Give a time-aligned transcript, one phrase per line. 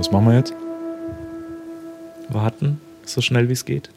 [0.00, 0.54] Was machen wir jetzt?
[2.30, 3.90] Warten, so schnell wie es geht.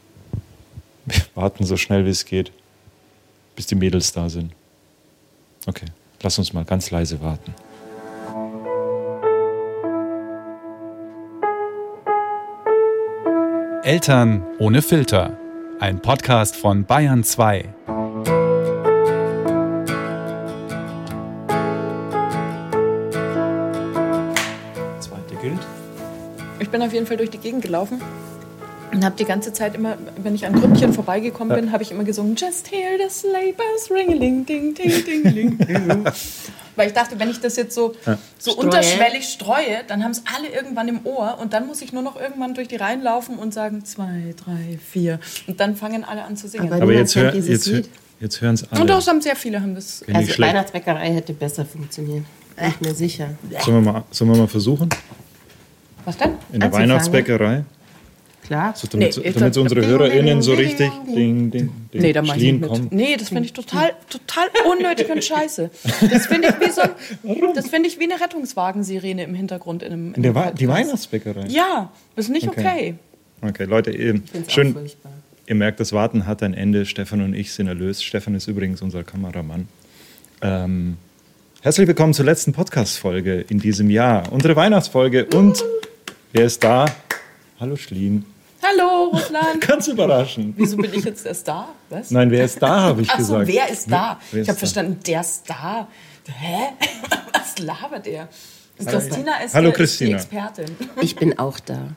[1.06, 2.52] Wir warten so schnell wie es geht,
[3.56, 4.52] bis die Mädels da sind.
[5.66, 5.86] Okay,
[6.22, 7.54] lass uns mal ganz leise warten.
[13.82, 15.38] Eltern ohne Filter.
[15.80, 17.64] Ein Podcast von Bayern 2.
[26.74, 28.02] bin auf jeden Fall durch die Gegend gelaufen
[28.92, 32.02] und habe die ganze Zeit immer, wenn ich an Grüppchen vorbeigekommen bin, habe ich immer
[32.02, 36.04] gesungen Just hear the sleigh bells ringeling ding ding ding ding.
[36.74, 37.94] Weil ich dachte, wenn ich das jetzt so,
[38.38, 38.64] so Streue.
[38.64, 42.20] unterschwellig streue, dann haben es alle irgendwann im Ohr und dann muss ich nur noch
[42.20, 46.36] irgendwann durch die Reihen laufen und sagen zwei, drei, vier und dann fangen alle an
[46.36, 46.72] zu singen.
[46.72, 47.82] Aber Aber jetzt, hör, jetzt, hör,
[48.18, 48.80] jetzt hören es alle.
[48.80, 50.04] und doch haben sehr viele haben das.
[50.12, 50.42] Also.
[50.42, 52.24] Weihnachtsbäckerei hätte besser funktioniert.
[52.56, 53.28] Bin ich mir sicher.
[53.64, 54.88] Sollen wir, mal, sollen wir mal versuchen?
[56.04, 56.30] Was denn?
[56.52, 56.72] In der Anzufangen.
[56.90, 57.64] Weihnachtsbäckerei?
[58.46, 58.74] Klar.
[58.76, 60.90] So, damit, Nee, damit glaub- unsere HörerInnen so richtig.
[61.14, 61.70] ding, Ding.
[61.94, 62.88] Nee, da mach ich nicht kommen.
[62.90, 65.70] Nee, das finde ich total, total unnötig und scheiße.
[66.10, 66.82] Das finde ich wie so,
[67.54, 70.14] das finde ich wie eine Rettungswagensirene im Hintergrund in einem.
[70.14, 70.68] In der Wei- die.
[70.68, 71.46] Weihnachtsbäckerei?
[71.48, 72.60] Ja, das ist nicht okay.
[73.40, 73.48] Okay.
[73.48, 74.76] Okay, Leute, auch schön,
[75.46, 76.84] ihr merkt, das Warten hat ein Ende.
[76.84, 78.04] Stefan und ich sind erlöst.
[78.04, 79.68] Stefan ist übrigens unser Kameramann.
[80.42, 80.96] Ähm,
[81.62, 84.30] herzlich willkommen zur letzten Podcast-Folge in diesem Jahr.
[84.32, 85.24] Unsere Weihnachtsfolge.
[85.34, 85.64] Und
[86.34, 86.84] wer ist da?
[87.58, 88.26] Hallo Schlien.
[88.62, 89.60] Hallo, Russland.
[89.66, 90.54] Ganz überraschend.
[90.58, 91.68] Wieso bin ich jetzt erst da?
[91.90, 92.10] Was?
[92.10, 93.48] Nein, wer ist da, habe ich Ach so, gesagt.
[93.48, 94.20] wer ist da?
[94.30, 95.88] Wer ist ich habe verstanden, der Star.
[96.26, 96.56] Hä?
[97.32, 98.28] Was labert der?
[98.84, 100.16] Christina ist, Hallo, ist die Christina.
[100.16, 100.76] Expertin.
[101.00, 101.88] Ich bin auch da.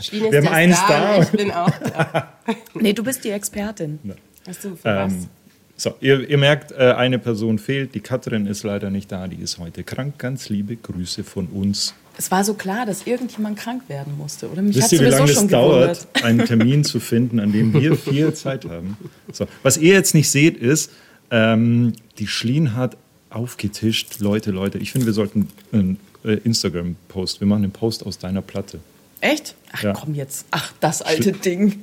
[0.00, 1.22] Schlien ist Wir haben der einen Star Star.
[1.22, 2.32] Ich bin auch da.
[2.74, 3.98] Nee, du bist die Expertin.
[4.46, 5.12] Hast du für was?
[5.12, 5.28] Ähm,
[5.76, 7.94] so, ihr, ihr merkt, äh, eine Person fehlt.
[7.94, 9.26] Die Katrin ist leider nicht da.
[9.26, 10.18] Die ist heute krank.
[10.18, 11.94] Ganz liebe Grüße von uns.
[12.16, 14.48] Es war so klar, dass irgendjemand krank werden musste.
[14.50, 16.24] Oder mich Wisst hat ihr, wie sowieso lange schon es dauert, gewundert.
[16.24, 18.96] einen Termin zu finden, an dem wir vier Zeit haben?
[19.32, 20.90] So, was ihr jetzt nicht seht, ist,
[21.30, 22.96] ähm, die Schlien hat
[23.30, 24.20] aufgetischt.
[24.20, 27.40] Leute, Leute, ich finde, wir sollten einen äh, Instagram-Post.
[27.40, 28.78] Wir machen einen Post aus deiner Platte.
[29.20, 29.54] Echt?
[29.72, 29.92] Ach Ja.
[29.92, 30.46] komm jetzt.
[30.52, 31.82] Ach, das alte Ding.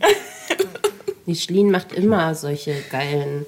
[1.27, 3.45] Die Schlien macht immer solche geilen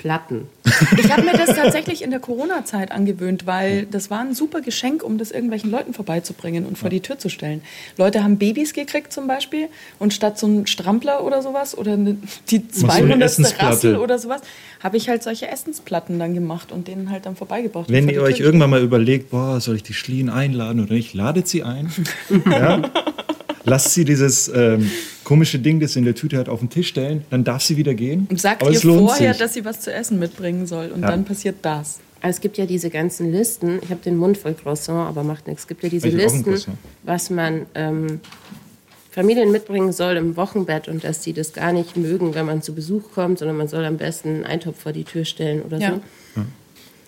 [0.00, 0.48] Platten.
[0.96, 5.02] Ich habe mir das tatsächlich in der Corona-Zeit angewöhnt, weil das war ein super Geschenk,
[5.02, 7.60] um das irgendwelchen Leuten vorbeizubringen und vor die Tür zu stellen.
[7.98, 9.68] Leute haben Babys gekriegt zum Beispiel
[9.98, 12.16] und statt so einen Strampler oder sowas oder eine,
[12.50, 13.22] die so eine 200.
[13.22, 13.66] Essensplatte.
[13.66, 14.40] Rassel oder sowas,
[14.82, 17.90] habe ich halt solche Essensplatten dann gemacht und denen halt dann vorbeigebracht.
[17.90, 21.12] Wenn ihr Tür euch irgendwann mal überlegt, boah, soll ich die Schlien einladen oder nicht,
[21.12, 21.92] ladet sie ein.
[22.50, 22.80] ja?
[23.64, 24.90] Lasst sie dieses ähm,
[25.30, 27.76] komische Ding, das sie in der Tüte hat, auf den Tisch stellen, dann darf sie
[27.76, 28.26] wieder gehen.
[28.30, 29.40] Und sagt ihr es lohnt vorher, sich.
[29.42, 31.08] dass sie was zu essen mitbringen soll und Ja.
[31.08, 32.00] dann passiert das.
[32.20, 33.78] Es gibt ja diese ganzen Listen.
[33.82, 35.62] Ich habe den Mund voll Croissant, aber macht nichts.
[35.62, 36.54] Es gibt ja diese Ich Listen,
[37.04, 38.20] was man ähm,
[39.10, 42.74] Familien mitbringen soll im Wochenbett und dass die das gar nicht mögen, wenn man zu
[42.74, 45.90] Besuch kommt, sondern man soll am besten einen Eintopf vor die Tür stellen oder Ja.
[46.36, 46.42] so.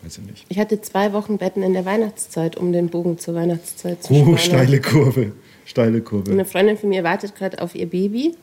[0.04, 0.44] Weiß ich nicht.
[0.49, 4.81] Ich hatte zwei Wochenbetten in der Weihnachtszeit, um den Bogen zur Weihnachtszeit zu Oh, steile
[4.81, 5.33] Kurve.
[5.65, 6.31] Steile Kurve.
[6.33, 8.34] Eine Freundin von mir wartet gerade auf ihr Baby,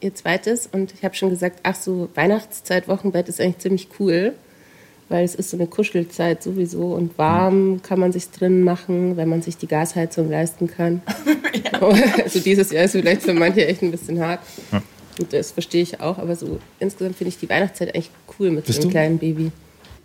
[0.00, 4.32] ihr zweites, und ich habe schon gesagt, ach so, Weihnachtszeit, Wochenbett ist eigentlich ziemlich cool,
[5.08, 9.28] weil es ist so eine Kuschelzeit sowieso und warm kann man sich drin machen, wenn
[9.28, 11.02] man sich die Gasheizung leisten kann.
[12.22, 14.40] Also dieses Jahr ist vielleicht für manche echt ein bisschen hart.
[15.18, 18.64] Und das verstehe ich auch, aber so insgesamt finde ich die Weihnachtszeit eigentlich cool mit
[18.64, 18.92] Bist so einem du?
[18.92, 19.52] kleinen Baby.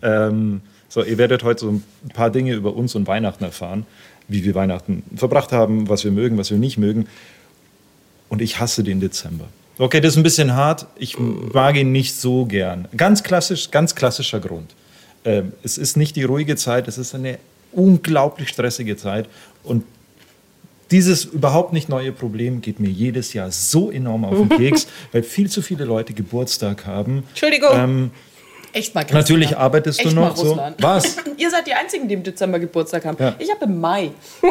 [0.02, 1.82] Ähm, so, ihr werdet heute so ein
[2.12, 3.86] paar Dinge über uns und Weihnachten erfahren,
[4.30, 7.06] wie wir Weihnachten verbracht haben, was wir mögen, was wir nicht mögen.
[8.28, 9.46] Und ich hasse den Dezember.
[9.76, 10.86] Okay, das ist ein bisschen hart.
[10.96, 12.86] Ich mag ihn nicht so gern.
[12.96, 14.74] Ganz klassisch, ganz klassischer Grund.
[15.24, 17.38] Ähm, es ist nicht die ruhige Zeit, es ist eine
[17.72, 19.28] unglaublich stressige Zeit.
[19.64, 19.84] Und
[20.90, 25.22] dieses überhaupt nicht neue Problem geht mir jedes Jahr so enorm auf den Keks, weil
[25.22, 27.24] viel zu viele Leute Geburtstag haben.
[27.30, 27.70] Entschuldigung.
[27.72, 28.10] Ähm,
[28.72, 29.20] Echt mal, Christina.
[29.20, 30.48] Natürlich arbeitest du Echt noch mal, so.
[30.50, 30.76] Russland.
[30.80, 31.16] Was?
[31.36, 33.16] Ihr seid die Einzigen, die im Dezember Geburtstag haben.
[33.20, 33.34] Ja.
[33.38, 34.10] Ich habe im Mai.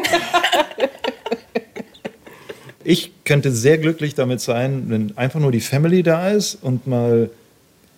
[2.83, 7.29] Ich könnte sehr glücklich damit sein, wenn einfach nur die Family da ist und mal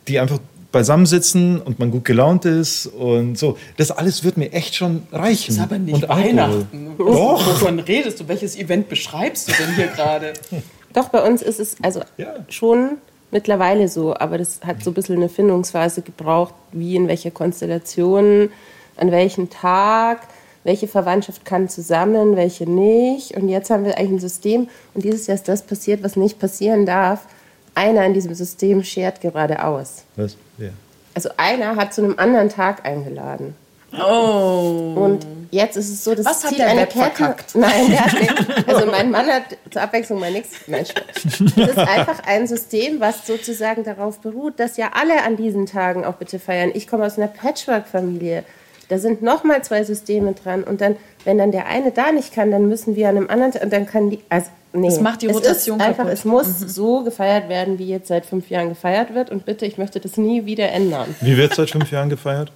[0.08, 0.40] die einfach
[0.72, 3.58] beisammensitzen und man gut gelaunt ist und so.
[3.78, 5.48] Das alles wird mir echt schon reichen.
[5.48, 6.26] Das ist aber nicht und Alkohol.
[6.30, 6.96] Weihnachten.
[6.98, 7.46] Doch.
[7.48, 8.28] Wovon redest du?
[8.28, 10.34] Welches Event beschreibst du denn hier gerade?
[10.94, 12.36] Doch, bei uns ist es also Ja.
[12.50, 12.98] schon
[13.32, 18.50] mittlerweile so, aber das hat so ein bisschen eine Findungsphase gebraucht, wie in welcher Konstellation,
[18.98, 20.28] an welchem Tag,
[20.64, 23.36] welche Verwandtschaft kann zusammen, welche nicht.
[23.36, 26.40] Und jetzt haben wir eigentlich ein System und dieses Jahr ist das passiert, was nicht
[26.40, 27.26] passieren darf.
[27.74, 30.04] Einer in diesem System schert gerade aus.
[30.16, 30.36] Was?
[30.58, 30.70] Ja.
[31.14, 33.56] Also einer hat zu einem anderen Tag eingeladen.
[34.00, 34.94] Oh.
[34.96, 37.06] Und jetzt ist es so, das Was hat zieht der eine Web Kette.
[37.06, 37.56] verkackt?
[37.56, 38.68] Nein, der hat nicht.
[38.68, 40.52] Also mein Mann hat zur Abwechslung mal nichts.
[40.68, 40.86] Nein.
[41.24, 46.06] Das ist einfach ein System, was sozusagen darauf beruht, dass ja alle an diesen Tagen
[46.06, 46.72] auch bitte feiern.
[46.74, 48.44] Ich komme aus einer Patchwork-Familie.
[48.88, 50.64] Da sind nochmal zwei Systeme dran.
[50.64, 53.54] Und dann, wenn dann der eine da nicht kann, dann müssen wir an einem anderen
[53.54, 54.88] Tag, und dann kann die, also, nee.
[54.88, 56.26] Das macht die Rotation es ist einfach, kaputt.
[56.26, 56.40] Mhm.
[56.40, 59.30] es muss so gefeiert werden, wie jetzt seit fünf Jahren gefeiert wird.
[59.30, 61.16] Und bitte, ich möchte das nie wieder ändern.
[61.22, 62.52] Wie wird seit fünf Jahren gefeiert?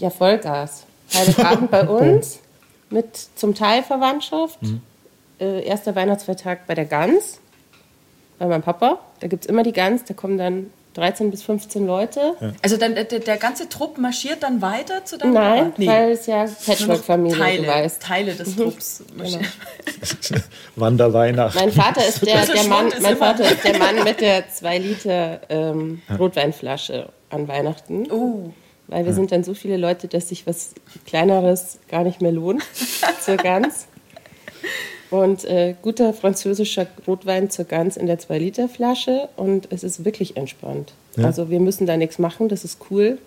[0.00, 0.84] Ja, Vollgas.
[1.14, 2.40] Heiligabend bei uns
[2.88, 4.58] mit zum Teil Verwandtschaft.
[5.38, 7.40] Äh, erster Weihnachtsfeiertag bei der Gans,
[8.38, 8.98] bei meinem Papa.
[9.20, 12.34] Da gibt es immer die Gans, da kommen dann 13 bis 15 Leute.
[12.62, 15.86] Also dann, der, der ganze Trupp marschiert dann weiter zu deinem Nein, Papa?
[15.86, 18.02] weil es ja Patchwork-Familie, Teile, du weißt.
[18.02, 19.04] Teile des Trupps.
[19.16, 19.46] marschieren.
[20.76, 21.54] Wanderweihnacht.
[21.54, 24.78] Mein Vater ist der, der Mann, ist mein Vater ist der Mann mit der 2
[24.78, 28.10] Liter ähm, Rotweinflasche an Weihnachten.
[28.10, 28.50] Oh.
[28.90, 30.74] Weil wir sind dann so viele Leute, dass sich was
[31.06, 32.62] Kleineres gar nicht mehr lohnt
[33.20, 33.86] zur Gans.
[35.10, 40.92] Und äh, guter französischer Rotwein zur Gans in der 2-Liter-Flasche und es ist wirklich entspannt.
[41.16, 43.18] Also wir müssen da nichts machen, das ist cool.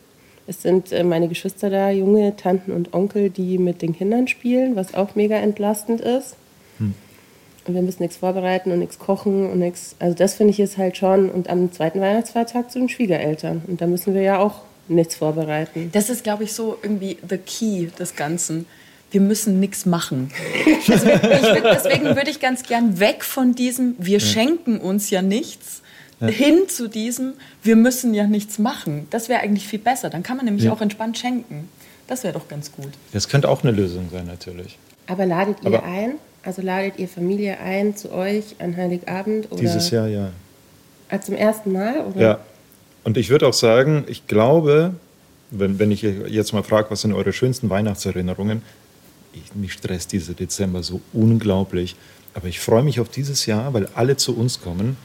[0.48, 4.76] Es sind äh, meine Geschwister da, junge Tanten und Onkel, die mit den Kindern spielen,
[4.76, 6.36] was auch mega entlastend ist.
[7.66, 9.96] Und wir müssen nichts vorbereiten und nichts kochen und nichts.
[10.00, 11.30] Also das finde ich ist halt schon.
[11.30, 13.62] Und am zweiten Weihnachtsfeiertag zu den Schwiegereltern.
[13.68, 15.90] Und da müssen wir ja auch nichts vorbereiten.
[15.94, 18.66] Das ist, glaube ich, so irgendwie the key des Ganzen.
[19.12, 20.32] Wir müssen nichts machen.
[20.92, 25.22] Also ich würd, deswegen würde ich ganz gern weg von diesem, wir schenken uns ja
[25.22, 25.82] nichts,
[26.20, 27.34] hin zu diesem,
[27.64, 29.08] wir müssen ja nichts machen.
[29.12, 30.10] Das wäre eigentlich viel besser.
[30.10, 30.74] Dann kann man nämlich Ja.
[30.74, 31.70] auch entspannt schenken.
[32.08, 32.90] Das wäre doch ganz gut.
[33.14, 34.78] Das könnte auch eine Lösung sein, natürlich.
[35.08, 36.16] Aber ladet ihr Aber- ein?
[36.44, 39.50] Also ladet ihr Familie ein zu euch an Heiligabend?
[39.52, 40.30] Oder Dieses Jahr ja.
[41.10, 42.02] Ah, zum ersten Mal?
[42.02, 42.22] Oder?
[42.22, 42.40] Ja.
[43.04, 44.94] Und ich würde auch sagen, ich glaube,
[45.52, 48.62] wenn, wenn ich jetzt mal frage, was sind eure schönsten Weihnachtserinnerungen,
[49.34, 51.96] ich, mich stresst dieser Dezember so unglaublich.
[52.34, 54.98] Aber ich freue mich auf dieses Jahr, weil alle zu uns kommen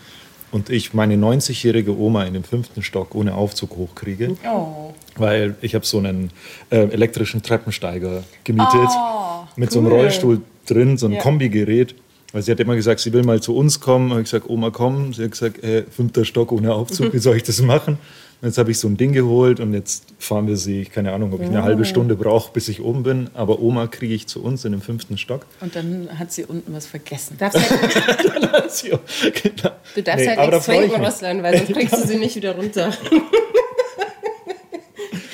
[0.50, 4.37] und ich meine 90-jährige Oma in dem fünften Stock ohne Aufzug hochkriege.
[4.50, 4.95] Oh.
[5.17, 6.31] Weil ich habe so einen
[6.71, 9.99] äh, elektrischen Treppensteiger gemietet Oh, mit so einem cool.
[9.99, 11.21] Rollstuhl drin, so ein Ja.
[11.21, 11.95] Kombigerät.
[12.32, 14.10] Weil sie hat immer gesagt, sie will mal zu uns kommen.
[14.10, 15.14] Habe ich gesagt, Oma, komm.
[15.14, 17.98] Sie hat gesagt, äh, fünfter Stock ohne Aufzug, wie soll ich das machen?
[18.40, 21.32] Und jetzt habe ich so ein Ding geholt und jetzt fahren wir sie, keine Ahnung,
[21.32, 23.30] ob ich eine halbe Stunde brauche, bis ich oben bin.
[23.34, 25.44] Aber Oma kriege ich zu uns in dem fünften Stock.
[25.60, 27.36] Und dann hat sie unten was vergessen.
[27.36, 27.80] Du darfst halt,
[29.42, 29.70] genau.
[29.94, 30.92] du darfst Nee, halt nichts mich.
[31.00, 32.92] Russland, weil sonst kriegst du sie nicht wieder runter.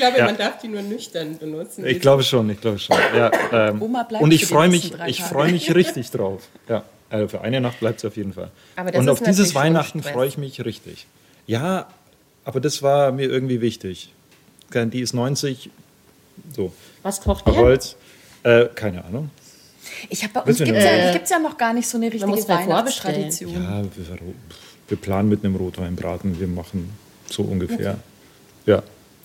[0.09, 0.25] ich glaube, Ja.
[0.27, 1.87] man darf die nur nüchtern benutzen.
[1.87, 2.97] Ich glaube schon, ich glaube schon.
[3.17, 6.43] Ja, ähm, Oma bleibt und ich freue mich, ich freue mich richtig drauf.
[6.69, 8.51] Ja, also für eine Nacht bleibt es auf jeden Fall.
[8.77, 11.07] Aber das und ist auf dieses Weihnachten freue ich mich richtig.
[11.47, 11.89] Ja,
[12.45, 14.13] aber das war mir irgendwie wichtig.
[14.73, 15.71] Die ist 90,
[16.57, 16.73] so.
[17.03, 17.55] Was kocht ihr?
[17.55, 17.97] Holz,
[18.43, 19.31] äh, keine Ahnung.
[20.11, 22.33] Ich habe bei uns gibt es ja, gibt's ja noch gar nicht so eine richtige
[22.33, 23.53] Weihnachtstradition.
[23.53, 24.19] Ja, wir,
[24.89, 26.91] wir planen mit einem Rotweinbraten, wir machen
[27.31, 27.99] so ungefähr.
[28.67, 28.83] Ja.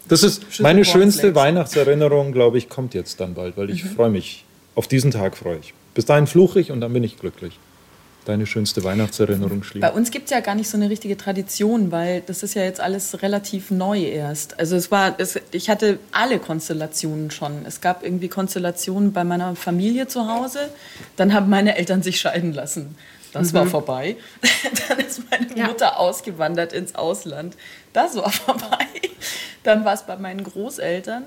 [0.10, 1.34] Das ist meine schönste.
[1.36, 4.44] Weihnachtserinnerung, glaube ich, kommt jetzt dann bald, weil ich freue mich.
[4.76, 5.74] Auf diesen Tag freue ich.
[5.94, 7.58] Bis dahin fluche ich und dann bin ich glücklich.
[8.26, 9.94] Deine schönste Weihnachtserinnerung Bei schließt.
[9.94, 12.80] uns gibt es ja gar nicht so eine richtige Tradition, weil das ist ja jetzt
[12.80, 14.60] alles relativ neu erst.
[14.60, 17.66] Also es war, es, ich hatte alle Konstellationen schon.
[17.66, 20.60] Es gab irgendwie Konstellationen bei meiner Familie zu Hause.
[21.16, 22.96] Dann haben meine Eltern sich scheiden lassen.
[23.32, 24.16] Das war vorbei.
[24.90, 25.68] Dann ist meine Ja.
[25.68, 27.56] Mutter ausgewandert ins Ausland.
[27.94, 28.86] Das war vorbei.
[29.64, 31.24] Dann war es bei meinen Großeltern.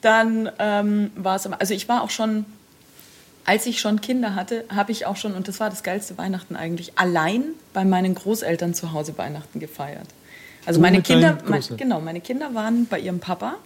[0.00, 2.44] Dann ähm, war es, also ich war auch schon
[3.44, 6.56] als ich schon Kinder hatte, habe ich auch schon, und das war das geilste Weihnachten
[6.56, 10.06] eigentlich, allein bei meinen Großeltern zu Hause Weihnachten gefeiert.
[10.66, 13.56] Also Du meine Kinder, mein, genau, meine Kinder waren bei ihrem Papa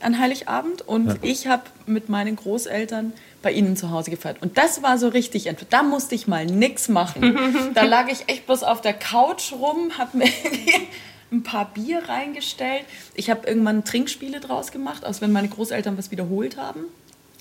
[0.00, 4.36] an Heiligabend und ich habe mit meinen Großeltern bei ihnen zu Hause gefeiert.
[4.40, 7.36] Und das war so richtig, da musste ich mal nichts machen.
[7.74, 10.28] da lag ich echt bloß auf der Couch rum, habe mir
[11.30, 12.84] ein paar Bier reingestellt.
[13.14, 16.84] Ich habe irgendwann Trinkspiele draus gemacht, als wenn meine Großeltern was wiederholt haben.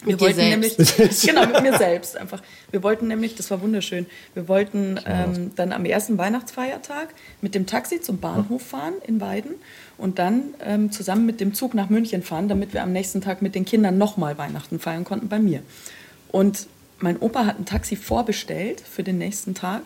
[0.04, 1.00] Wir Mit wollten selbst.
[1.00, 2.44] nämlich, genau, mit mir selbst einfach.
[2.70, 7.66] Wir wollten nämlich, das war wunderschön, wir wollten ähm, dann am ersten Weihnachtsfeiertag mit dem
[7.66, 9.56] Taxi zum Bahnhof fahren in Weiden
[9.98, 13.42] und dann ähm, zusammen mit dem Zug nach München fahren, damit wir am nächsten Tag
[13.42, 15.64] mit den Kindern nochmal Weihnachten feiern konnten bei mir.
[16.32, 16.68] Und
[17.00, 19.84] mein Opa hat ein Taxi vorbestellt für den nächsten Tag.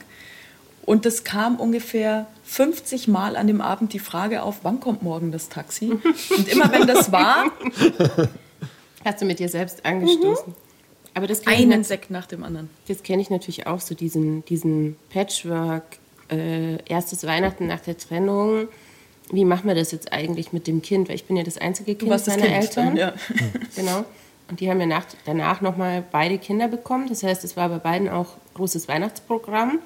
[0.85, 5.31] Und es kam ungefähr 50 Mal an dem Abend die Frage auf, wann kommt morgen
[5.31, 5.91] das Taxi?
[5.91, 7.51] Und immer wenn das war,
[9.03, 10.53] Hast du mit dir selbst angestoßen?
[11.13, 12.69] Aber das einen Sekt nach dem anderen.
[12.87, 15.83] Das kenne ich natürlich auch, so diesen, diesen Patchwork,
[16.29, 18.69] äh, erstes Weihnachten nach der Trennung.
[19.29, 21.09] Wie machen wir das jetzt eigentlich mit dem Kind?
[21.09, 22.55] Weil ich bin ja das einzige Kind das meiner Kind.
[22.55, 22.95] Eltern.
[22.95, 23.13] Ja.
[23.75, 24.05] Genau.
[24.49, 27.07] Und die haben ja nach, danach nochmal beide Kinder bekommen.
[27.07, 29.79] Das heißt, es war bei beiden auch großes Weihnachtsprogramm.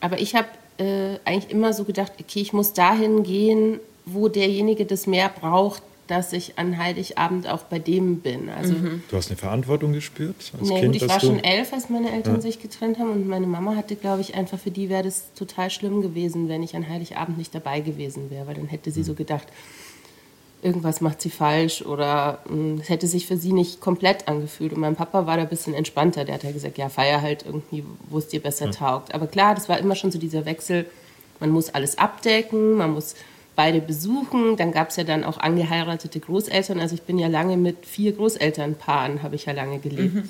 [0.00, 0.48] Aber ich habe
[0.78, 5.82] äh, eigentlich immer so gedacht, okay, ich muss dahin gehen, wo derjenige das mehr braucht,
[6.06, 8.48] dass ich an Heiligabend auch bei dem bin.
[8.48, 9.02] Also, mhm.
[9.10, 10.92] Du hast eine Verantwortung gespürt als nee, Kind?
[10.92, 12.40] Gut, ich war schon elf, als meine Eltern ja.
[12.40, 15.70] sich getrennt haben und meine Mama hatte, glaube ich, einfach für die wäre das total
[15.70, 19.04] schlimm gewesen, wenn ich an Heiligabend nicht dabei gewesen wäre, weil dann hätte sie mhm.
[19.04, 19.48] so gedacht,
[20.62, 24.72] irgendwas macht sie falsch oder hm, es hätte sich für sie nicht komplett angefühlt.
[24.72, 26.24] Und mein Papa war da ein bisschen entspannter.
[26.24, 28.70] Der hat ja gesagt, ja, feier halt irgendwie, wo es dir besser ja.
[28.72, 29.14] taugt.
[29.14, 30.86] Aber klar, das war immer schon so dieser Wechsel.
[31.40, 33.14] Man muss alles abdecken, man muss
[33.54, 34.56] beide besuchen.
[34.56, 36.80] Dann gab es ja dann auch angeheiratete Großeltern.
[36.80, 40.14] Also ich bin ja lange mit vier Großelternpaaren, habe ich ja lange gelebt.
[40.14, 40.28] Mhm.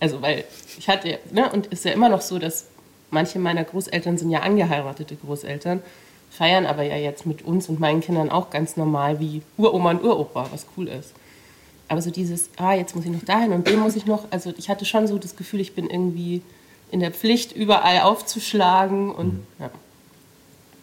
[0.00, 0.44] Also weil
[0.78, 2.66] ich hatte, ne, und ist ja immer noch so, dass
[3.10, 5.82] manche meiner Großeltern sind ja angeheiratete Großeltern
[6.36, 10.02] feiern aber ja jetzt mit uns und meinen Kindern auch ganz normal wie Uroma und
[10.02, 11.12] Uropa, was cool ist.
[11.86, 14.52] Aber so dieses, ah, jetzt muss ich noch dahin und dem muss ich noch, also
[14.56, 16.42] ich hatte schon so das Gefühl, ich bin irgendwie
[16.90, 19.46] in der Pflicht, überall aufzuschlagen und mhm.
[19.60, 19.70] ja.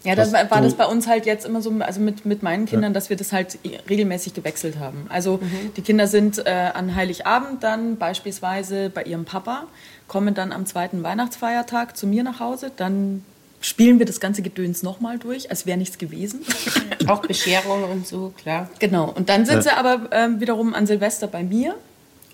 [0.04, 2.66] Ja, das war, war das bei uns halt jetzt immer so, also mit, mit meinen
[2.66, 2.94] Kindern, ja.
[2.94, 5.06] dass wir das halt regelmäßig gewechselt haben.
[5.10, 5.74] Also mhm.
[5.78, 9.68] die Kinder sind äh, an Heiligabend dann beispielsweise bei ihrem Papa,
[10.08, 13.24] kommen dann am zweiten Weihnachtsfeiertag zu mir nach Hause, dann
[13.62, 16.42] spielen wir das ganze Gedöns nochmal durch, als wäre nichts gewesen.
[17.08, 18.70] Auch Bescherung und so, klar.
[18.80, 19.10] Genau.
[19.10, 19.62] Und dann sind ja.
[19.62, 21.76] sie aber ähm, wiederum an Silvester bei mir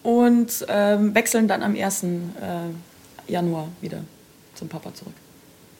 [0.03, 2.03] und ähm, wechseln dann am 1.
[2.03, 2.07] Äh,
[3.31, 4.03] Januar wieder
[4.55, 5.13] zum Papa zurück.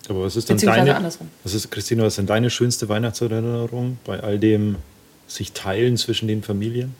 [0.10, 1.30] Aber was ist dann deine, andersrum.
[1.44, 4.76] was ist, Christine, was ist denn deine schönste Weihnachtserinnerung bei all dem
[5.28, 6.94] sich teilen zwischen den Familien?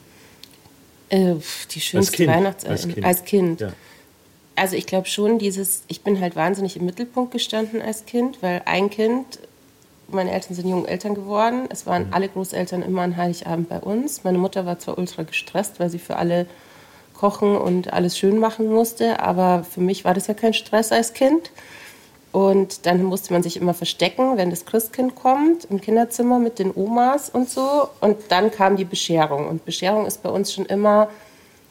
[1.10, 1.36] Äh,
[1.72, 3.60] die schönste Weihnachtserinnerung als Kind.
[3.60, 3.62] Als kind.
[3.62, 3.74] Ja
[4.58, 8.62] also ich glaube schon, dieses, ich bin halt wahnsinnig im Mittelpunkt gestanden als Kind, weil
[8.66, 9.40] ein Kind,
[10.08, 12.14] meine Eltern sind jung Eltern geworden, es waren mhm.
[12.14, 14.24] alle Großeltern immer an Heiligabend bei uns.
[14.24, 16.48] Meine Mutter war zwar ultra gestresst, weil sie für alle
[17.14, 21.14] kochen und alles schön machen musste, aber für mich war das ja kein Stress als
[21.14, 21.52] Kind.
[22.32, 26.72] Und dann musste man sich immer verstecken, wenn das Christkind kommt, im Kinderzimmer mit den
[26.76, 27.90] Omas und so.
[28.02, 29.48] Und dann kam die Bescherung.
[29.48, 31.10] Und Bescherung ist bei uns schon immer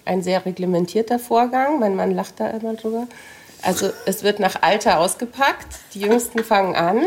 [0.07, 1.79] ein sehr reglementierter Vorgang.
[1.79, 3.07] Mein Mann lacht da immer drüber.
[3.63, 5.67] Also es wird nach Alter ausgepackt.
[5.95, 7.03] Die Jüngsten fangen an.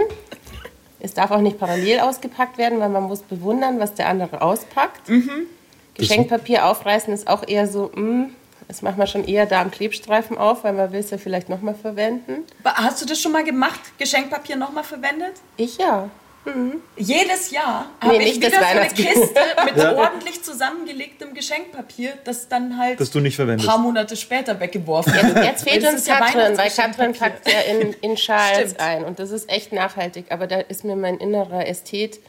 [0.99, 5.07] Es darf auch nicht parallel ausgepackt werden, weil man muss bewundern, was der andere auspackt.
[5.07, 5.47] Mhm.
[5.95, 8.35] Geschenkpapier aufreißen ist auch eher so, mh, mm,
[8.67, 11.49] das macht man schon eher da am Klebstreifen auf, weil man will es ja vielleicht
[11.49, 12.43] nochmal verwenden.
[12.63, 13.79] Hast du das schon mal gemacht?
[13.97, 15.33] Geschenkpapier nochmal verwendet?
[15.57, 16.09] Ich ja.
[16.45, 16.81] Mhm.
[16.95, 19.95] Jedes Jahr habe nee, ich wieder so eine Kiste mit ja.
[19.95, 25.23] ordentlich zusammengelegtem Geschenkpapier, das dann halt das du nicht ein paar Monate später weggeworfen wird.
[25.23, 29.31] Jetzt, jetzt fehlt uns Katrin, weil Katrin packt ja in, in Schals ein und das
[29.31, 30.25] ist echt nachhaltig.
[30.29, 32.19] Aber da ist mir mein innerer Ästhet,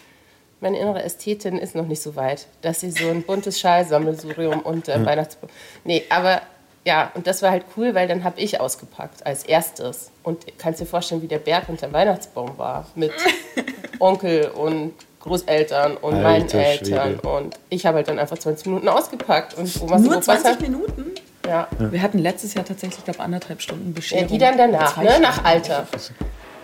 [0.61, 4.99] meine innere Ästhetin ist noch nicht so weit, dass sie so ein buntes Schalsammelsurium unter
[4.99, 5.07] ja.
[5.07, 5.49] Weihnachtsbaum.
[5.85, 6.43] Nee, aber
[6.91, 10.11] ja, und das war halt cool, weil dann habe ich ausgepackt als erstes.
[10.25, 12.85] Und kannst dir vorstellen, wie der Berg unter dem Weihnachtsbaum war.
[12.97, 13.13] Mit
[14.01, 17.13] Onkel und Großeltern und Alter meinen Eltern.
[17.13, 17.29] Schwede.
[17.29, 19.55] Und ich habe halt dann einfach 20 Minuten ausgepackt.
[19.55, 20.61] Und Omas Nur 20 Wasser.
[20.61, 21.13] Minuten?
[21.47, 21.69] Ja.
[21.79, 24.25] Wir hatten letztes Jahr tatsächlich, glaube anderthalb Stunden Bescherung.
[24.25, 25.21] Ja, die dann danach, ne?
[25.21, 25.87] nach Alter.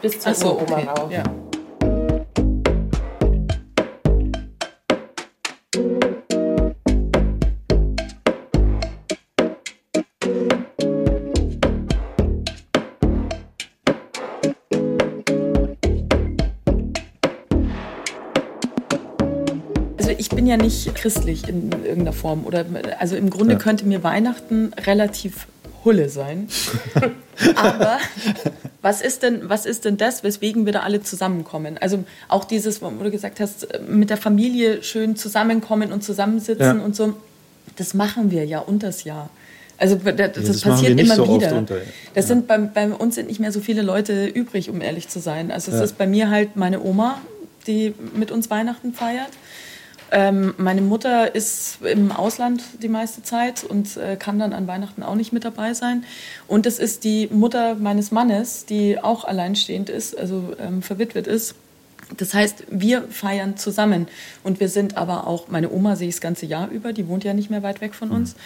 [0.03, 0.89] Bis zur so, Oma okay.
[0.89, 1.13] rauf.
[1.13, 1.23] Ja.
[20.47, 22.45] Bin ja nicht christlich in irgendeiner Form.
[22.45, 22.65] Oder,
[23.01, 23.59] also im Grunde ja.
[23.59, 25.49] könnte mir Weihnachten relativ
[25.85, 26.49] Hulle sein.
[27.57, 27.99] Aber
[28.81, 31.79] was ist, denn, was ist denn das, weswegen wir da alle zusammenkommen?
[31.79, 36.85] Also auch dieses, wo du gesagt hast, mit der Familie schön zusammenkommen und zusammensitzen ja.
[36.85, 37.15] und so,
[37.75, 39.31] das machen wir ja unters Jahr.
[39.79, 41.57] Also das, das, das passiert immer so wieder.
[41.57, 41.77] Unter,
[42.15, 42.35] das ja.
[42.35, 45.51] sind bei, bei, uns sind nicht mehr so viele Leute übrig, um ehrlich zu sein.
[45.51, 47.21] Also es ist bei mir halt meine Oma,
[47.67, 49.31] die mit uns Weihnachten feiert.
[50.13, 55.03] Ähm, meine Mutter ist im Ausland die meiste Zeit und äh, kann dann an Weihnachten
[55.03, 56.05] auch nicht mit dabei sein.
[56.47, 61.55] Und es ist die Mutter meines Mannes, die auch alleinstehend ist, also ähm, verwitwet ist.
[62.17, 64.07] Das heißt, wir feiern zusammen.
[64.45, 67.25] Und wir sind aber auch, meine Oma sehe ich das ganze Jahr über, die wohnt
[67.25, 68.35] ja nicht mehr weit weg von uns.
[68.35, 68.39] Mhm.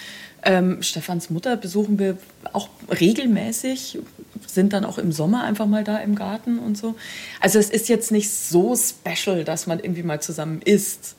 [0.42, 2.16] Ähm, Stefans Mutter besuchen wir
[2.54, 3.98] auch regelmäßig,
[4.46, 6.94] sind dann auch im Sommer einfach mal da im Garten und so.
[7.40, 11.16] Also es ist jetzt nicht so special, dass man irgendwie mal zusammen isst.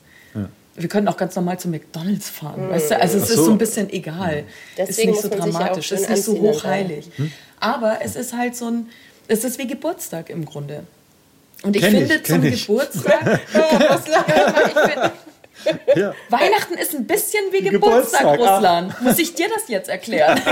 [0.74, 2.70] Wir können auch ganz normal zu McDonalds fahren, mhm.
[2.70, 3.00] weißt du?
[3.00, 3.34] Also es so.
[3.34, 4.44] ist so ein bisschen egal.
[4.76, 4.84] Mhm.
[4.84, 7.10] Ist nicht so dramatisch, ist nicht so hochheilig.
[7.16, 7.30] Hm?
[7.60, 8.88] Aber es ist halt so ein,
[9.28, 10.84] es ist wie Geburtstag im Grunde.
[11.62, 12.66] Und ich kenn finde ich, zum ich.
[12.66, 16.14] Geburtstag, ich find, Ja.
[16.28, 18.54] Weihnachten ist ein bisschen wie Geburtstag, Geburtstag, ah.
[18.54, 19.02] Russland.
[19.02, 20.40] Muss ich dir das jetzt erklären?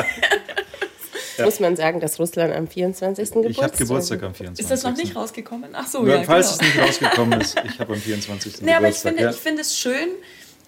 [1.45, 3.31] Muss man sagen, dass Russland am 24.
[3.31, 4.65] Geburtstag Ich habe Geburtstag am 24.
[4.65, 5.71] Ist das noch nicht rausgekommen?
[5.73, 6.71] Ach so, Ja, ja, falls genau.
[6.71, 8.63] es nicht rausgekommen ist, ich habe am 24.
[8.63, 9.09] Nee, aber ich Geburtstag.
[9.11, 9.31] finde, ja.
[9.31, 10.09] ich finde es schön,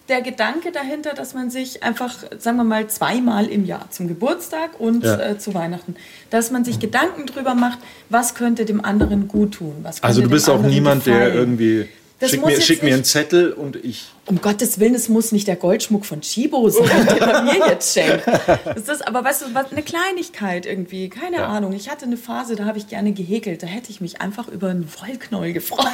[0.09, 4.71] der Gedanke dahinter, dass man sich einfach, sagen wir mal, zweimal im Jahr zum Geburtstag
[4.79, 5.17] und Ja.
[5.31, 5.95] äh, zu Weihnachten,
[6.29, 9.85] dass man sich Gedanken drüber macht, was könnte dem anderen gut tun.
[10.01, 11.35] Also du bist auch niemand, der gefallen.
[11.37, 11.87] irgendwie
[12.23, 15.47] Das schick mir, schick mir einen Zettel und ich Um Gottes Willen, es muss nicht
[15.47, 18.25] der Goldschmuck von Chibo sein, den man mir jetzt schenkt.
[18.65, 21.47] Das ist aber, weißt du, was, eine Kleinigkeit irgendwie, keine Ja.
[21.47, 21.73] Ahnung.
[21.73, 23.61] Ich hatte eine Phase, da habe ich gerne gehäkelt.
[23.61, 25.87] Da hätte ich mich einfach über einen Wollknäuel gefreut,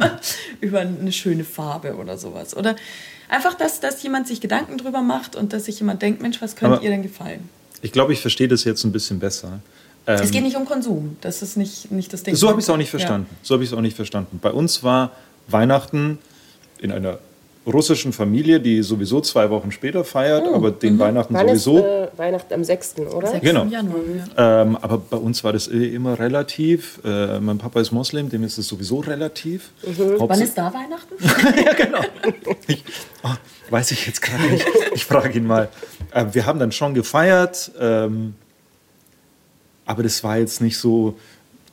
[0.60, 2.56] über, eine schöne Farbe oder sowas.
[2.56, 2.76] Oder
[3.28, 6.56] einfach, dass, dass jemand sich Gedanken drüber macht und dass sich jemand denkt, Mensch, was
[6.56, 7.48] könnte ihr denn gefallen?
[7.82, 9.60] ich glaube, ich verstehe das jetzt ein bisschen besser.
[10.08, 12.34] Ähm, es geht nicht um Konsum, das ist nicht, nicht das Ding.
[12.34, 12.98] So habe ich es auch nicht Ja.
[12.98, 13.28] verstanden.
[13.42, 14.38] So habe ich es auch nicht verstanden.
[14.40, 15.12] Bei uns war
[15.48, 16.18] Weihnachten
[16.78, 17.18] in einer
[17.66, 21.84] russischen Familie, die sowieso zwei Wochen später feiert, aber den Weihnachten Wann ist sowieso.
[21.84, 23.26] äh, Weihnachten am 6., oder?
[23.26, 23.42] 6.
[23.44, 23.64] Genau.
[23.64, 23.96] Januar,
[24.36, 24.62] ja.
[24.62, 27.00] Ähm, aber bei uns war das eh immer relativ.
[27.04, 29.70] Äh, mein Papa ist Moslem, dem ist es sowieso relativ.
[29.82, 31.14] Wann Hauptsache- ist da Weihnachten?
[32.68, 32.84] Ich,
[33.24, 33.30] oh,
[33.70, 34.64] weiß ich jetzt gerade nicht.
[34.94, 35.68] Ich frage ihn mal.
[36.12, 38.34] Äh, wir haben dann schon gefeiert, ähm,
[39.84, 41.16] aber das war jetzt nicht so,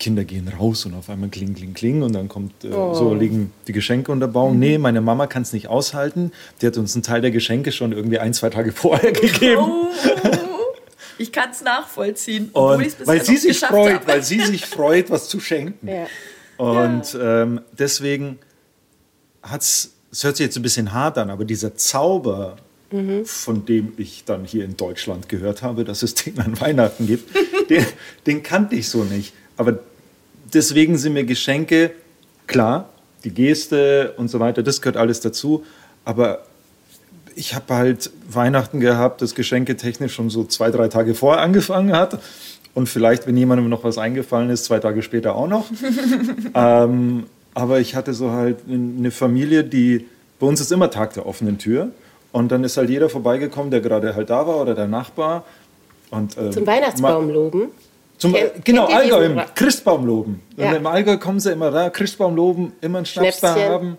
[0.04, 3.54] Kinder gehen raus und auf einmal kling, kling, kling und dann kommt, äh, so liegen
[3.68, 4.60] die Geschenke unter Baum.
[4.60, 6.34] Nee, meine Mama kann es nicht aushalten.
[6.62, 9.62] Die hat uns einen Teil der Geschenke schon irgendwie ein, zwei Tage vorher gegeben.
[9.62, 9.88] Oh,
[11.18, 14.08] ich kann es nachvollziehen, obwohl bisher weil sie sich freut, habe.
[14.08, 15.88] weil sie sich freut, was zu schenken.
[15.88, 16.08] Ja.
[16.58, 18.40] Und ähm, deswegen
[19.42, 22.58] hat's, es hört sich jetzt ein bisschen hart an, aber dieser Zauber,
[23.24, 27.34] von dem ich dann hier in Deutschland gehört habe, dass es den an Weihnachten gibt,
[27.70, 27.86] den,
[28.28, 29.34] den kannte ich so nicht.
[29.56, 29.80] Aber
[30.54, 31.92] deswegen sind mir Geschenke,
[32.48, 32.90] klar,
[33.24, 35.64] die Geste und so weiter, das gehört alles dazu.
[36.06, 36.44] Aber
[37.36, 42.20] ich habe halt Weihnachten gehabt, das geschenketechnisch schon so zwei, drei Tage vorher angefangen hat.
[42.74, 45.66] Und vielleicht, wenn jemandem noch was eingefallen ist, zwei Tage später auch noch.
[46.56, 50.08] ähm, aber ich hatte so halt eine Familie, die,
[50.39, 51.92] bei uns ist immer Tag der offenen Tür.
[52.32, 55.46] Und dann ist halt jeder vorbeigekommen, der gerade halt da war oder der Nachbar.
[56.10, 57.68] Und, ähm, Zum Weihnachtsbaum loben.
[58.17, 60.41] Zum, Kennt- genau, Allgäu, im Ra- Christbaum loben.
[60.56, 60.69] Ja.
[60.69, 63.97] Und Im Allgäu kommen sie immer da, Christbaum loben, immer einen Schnaps da haben.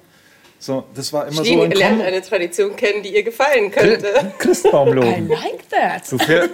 [0.59, 4.09] So, das war immer Schliegen so ein lernt eine Tradition kennen, die ihr gefallen könnte.
[4.39, 5.29] Christbaum I loben.
[5.29, 6.11] like that.
[6.11, 6.51] Du fährst,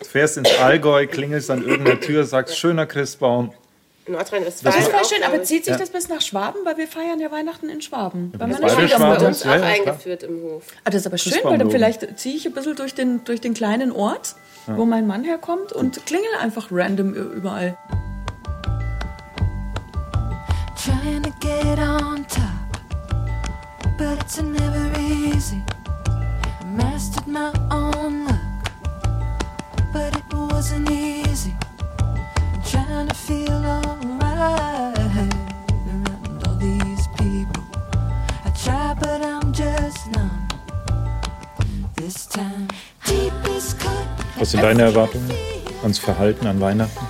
[0.00, 3.52] du fährst ins Allgäu, klingelst an irgendeiner Tür, sagst schöner Christbaum.
[4.06, 4.76] Nordrhein-Westfalen.
[4.76, 5.44] Das ist voll schön, aber ich.
[5.44, 5.78] zieht sich Ja.
[5.78, 6.60] das bis nach Schwaben?
[6.64, 8.32] Weil wir feiern ja Weihnachten in Schwaben.
[8.36, 9.18] Bei meiner beide Das ist Schwaben.
[9.22, 10.62] bei uns Ja, auch eingeführt im Hof.
[10.84, 13.40] Ah, das ist aber schön, weil dann vielleicht ziehe ich ein bisschen durch den, durch
[13.40, 14.34] den kleinen Ort,
[14.66, 17.76] wo mein Mann herkommt und klingel einfach random überall.
[20.76, 22.42] Trying to get on top,
[23.96, 25.62] but it's never easy.
[26.60, 28.38] I mastered my own luck,
[29.92, 31.54] but it wasn't easy.
[32.52, 37.64] I'm trying to feel alright around all these people.
[38.44, 40.43] I try, but I'm just numb.
[44.44, 45.30] Was sind deine Erwartungen
[45.80, 47.06] ans Verhalten an Weihnachten?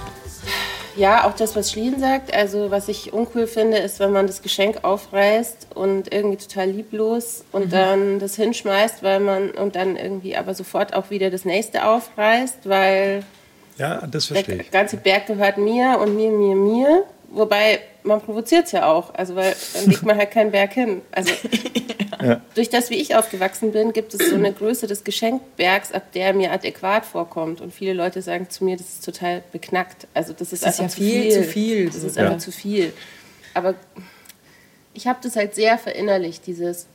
[0.94, 2.33] Ja, auch das, was Schlien sagt.
[2.33, 7.44] Also, was ich uncool finde, ist, wenn man das Geschenk aufreißt und irgendwie total lieblos
[7.51, 11.85] und dann das hinschmeißt, weil man und dann irgendwie aber sofort auch wieder das nächste
[11.85, 13.25] aufreißt, weil
[13.79, 17.03] Ja, das der ganze Berg gehört mir und mir, mir, mir.
[17.35, 21.03] Wobei man provoziert es ja auch, also weil dann legt man halt keinen Berg hin.
[21.12, 21.33] Also
[22.23, 22.40] Ja.
[22.55, 26.33] durch das, wie ich aufgewachsen bin, gibt es so eine Größe des Geschenkbergs, ab der
[26.33, 27.61] mir adäquat vorkommt.
[27.61, 30.07] Und viele Leute sagen zu mir, das ist total beknackt.
[30.14, 31.33] Also das ist Das ist einfach ja zu viel viel.
[31.33, 31.87] zu viel.
[31.87, 32.23] Das ist Ja.
[32.27, 32.92] einfach zu viel.
[33.53, 33.75] Aber
[34.94, 36.87] ich habe das halt sehr verinnerlicht, dieses,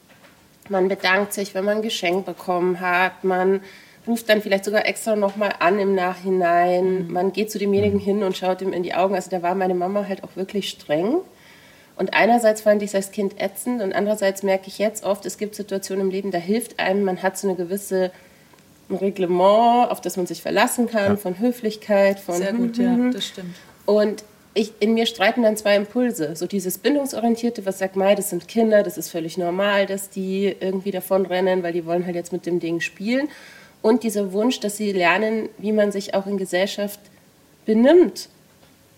[0.69, 3.61] man bedankt sich, wenn man ein Geschenk bekommen hat, man
[4.09, 8.35] ruft dann vielleicht sogar extra nochmal an im Nachhinein, man geht zu demjenigen hin und
[8.35, 9.13] schaut ihm in die Augen.
[9.15, 11.17] Also da war meine Mama halt auch wirklich streng.
[11.95, 15.37] Und einerseits fand ich es als Kind ätzend und andererseits merke ich jetzt oft, es
[15.37, 18.11] gibt Situationen im Leben, da hilft einem, man hat so eine gewisse
[18.89, 23.53] Reglement, auf das man sich verlassen kann, von Höflichkeit, von Sehr gut, ja, das stimmt.
[23.85, 26.35] und ich, in mir streiten dann zwei Impulse.
[26.35, 30.55] So dieses Bindungsorientierte, was sagt, Mai, das sind Kinder, das ist völlig normal, dass die
[30.59, 33.29] irgendwie davonrennen, weil die wollen halt jetzt mit dem Ding spielen.
[33.81, 36.99] Und dieser Wunsch, dass sie lernen, wie man sich auch in Gesellschaft
[37.65, 38.29] benimmt.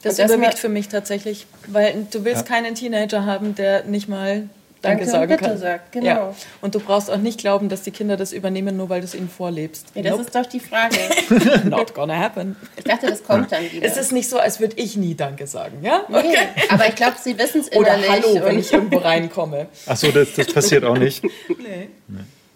[0.02, 4.50] Das das überwiegt für mich tatsächlich, weil du willst keinen Teenager haben, der nicht mal
[4.82, 5.58] Danke, Danke und sagen bitte kann.
[5.60, 6.06] sagt, genau.
[6.08, 6.36] Ja.
[6.62, 9.14] Und du brauchst auch nicht glauben, dass die Kinder das übernehmen, nur weil du es
[9.14, 9.88] ihnen vorlebst.
[9.94, 10.24] Ja, das Nope.
[10.24, 10.96] ist doch die Frage.
[11.70, 12.56] not gonna happen.
[12.76, 13.86] Ich dachte, das kommt dann wieder.
[13.86, 16.04] Es ist nicht so, als würde ich nie Danke sagen, ja?
[16.10, 16.36] nee,
[16.70, 18.26] aber ich glaube, sie wissen es Oder innerlich.
[18.26, 19.68] Hallo, wenn ich irgendwo reinkomme.
[19.86, 21.24] Ach so, das, das passiert auch nicht.
[21.62, 21.90] Nee.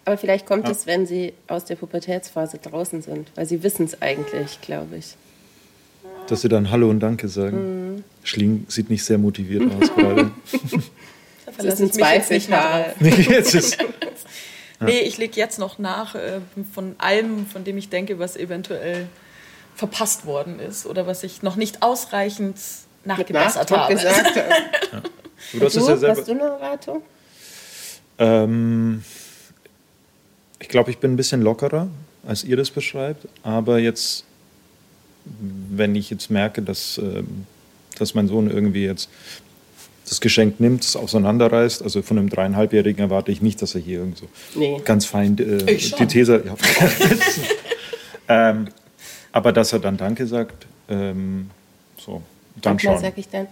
[0.06, 4.00] Aber vielleicht kommt es, wenn sie aus der Pubertätsphase draußen sind, weil sie wissen es
[4.00, 5.16] eigentlich, glaube ich.
[6.28, 8.04] Dass sie dann Hallo und Danke sagen.
[8.22, 10.30] Schling sieht nicht sehr motiviert aus gerade.
[11.44, 13.88] Da Das verlasse ist ein jetzt drauf.
[14.80, 16.40] Nee, ich lege jetzt noch nach äh,
[16.72, 19.06] von allem, von dem ich denke, was eventuell
[19.74, 22.56] verpasst worden ist oder was ich noch nicht ausreichend
[23.04, 23.94] nachgebessert habe.
[23.94, 24.36] gesagt.
[25.52, 26.16] du hast du, ja selber.
[26.16, 27.02] hast du eine Erwartung?
[28.18, 29.04] Ähm,
[30.58, 31.88] ich glaube, ich bin ein bisschen lockerer,
[32.26, 33.28] als ihr das beschreibt.
[33.42, 34.24] Aber jetzt,
[35.24, 37.46] wenn ich jetzt merke, dass, ähm,
[37.98, 39.08] dass mein Sohn irgendwie jetzt
[40.08, 43.98] das Geschenk nimmt, es auseinanderreißt, also von einem dreieinhalbjährigen erwarte ich nicht, dass er hier
[43.98, 44.80] irgend so Nee.
[44.84, 46.44] ganz fein äh, die These.
[46.46, 46.56] Ja.
[48.50, 48.68] ähm,
[49.32, 51.50] aber dass er dann Danke sagt, ähm,
[51.98, 52.22] so,
[52.62, 53.02] dann Manchmal schon.
[53.02, 53.48] sage ich dann.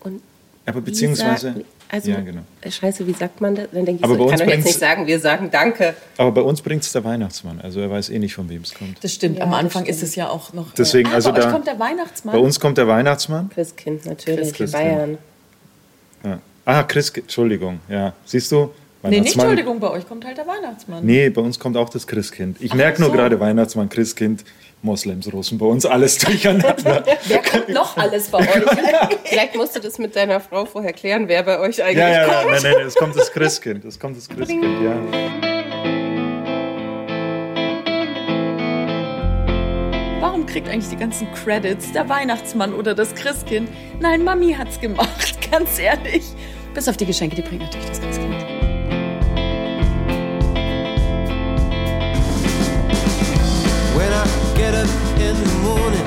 [0.00, 0.20] Und
[0.68, 2.42] Aber beziehungsweise, also, ja, genau.
[2.60, 3.68] äh, Scheiße, wie sagt man das?
[3.72, 5.20] Dann denke ich Aber so, bei ich uns kann doch jetzt bringt's- nicht sagen, wir
[5.20, 5.94] sagen Danke.
[6.18, 8.74] Aber bei uns bringt es der Weihnachtsmann, also er weiß eh nicht, von wem es
[8.74, 9.02] kommt.
[9.02, 9.96] Das stimmt, Ja, am Anfang stimmt.
[9.96, 10.72] ist es ja auch noch.
[10.74, 12.34] Deswegen, äh, also bei euch da- kommt der Weihnachtsmann.
[12.34, 13.48] Bei uns kommt der Weihnachtsmann.
[13.48, 14.72] Christkind, natürlich, Christkind.
[14.72, 15.18] Bayern.
[16.24, 16.38] Ja.
[16.64, 18.12] Ah, Chris, Entschuldigung, ja.
[18.26, 18.70] Siehst du?
[19.10, 19.46] Nee, nicht Weihnachtsmann.
[19.50, 21.04] Entschuldigung, bei euch kommt halt der Weihnachtsmann.
[21.04, 22.58] Nee, bei uns kommt auch das Christkind.
[22.60, 23.16] Ich merke nur so.
[23.16, 24.44] gerade Weihnachtsmann, Christkind,
[24.82, 27.04] Moslems, Russen, bei uns alles durcheinander.
[27.26, 28.46] Wer kommt noch alles bei euch?
[29.24, 32.26] Vielleicht musst du das mit deiner Frau vorher klären, wer bei euch eigentlich ja, ja,
[32.26, 32.62] ja, kommt.
[32.62, 33.84] nein, nein, es kommt das Christkind.
[33.84, 34.96] Es kommt das Christkind, ja.
[40.20, 43.68] Warum kriegt eigentlich die ganzen Credits der Weihnachtsmann oder das Christkind?
[44.00, 46.24] Nein, Mami hat's gemacht, ganz ehrlich.
[46.74, 48.57] Bis auf die Geschenke, die bringt natürlich das Christkind.
[54.58, 54.90] Get up
[55.26, 56.06] in the morning,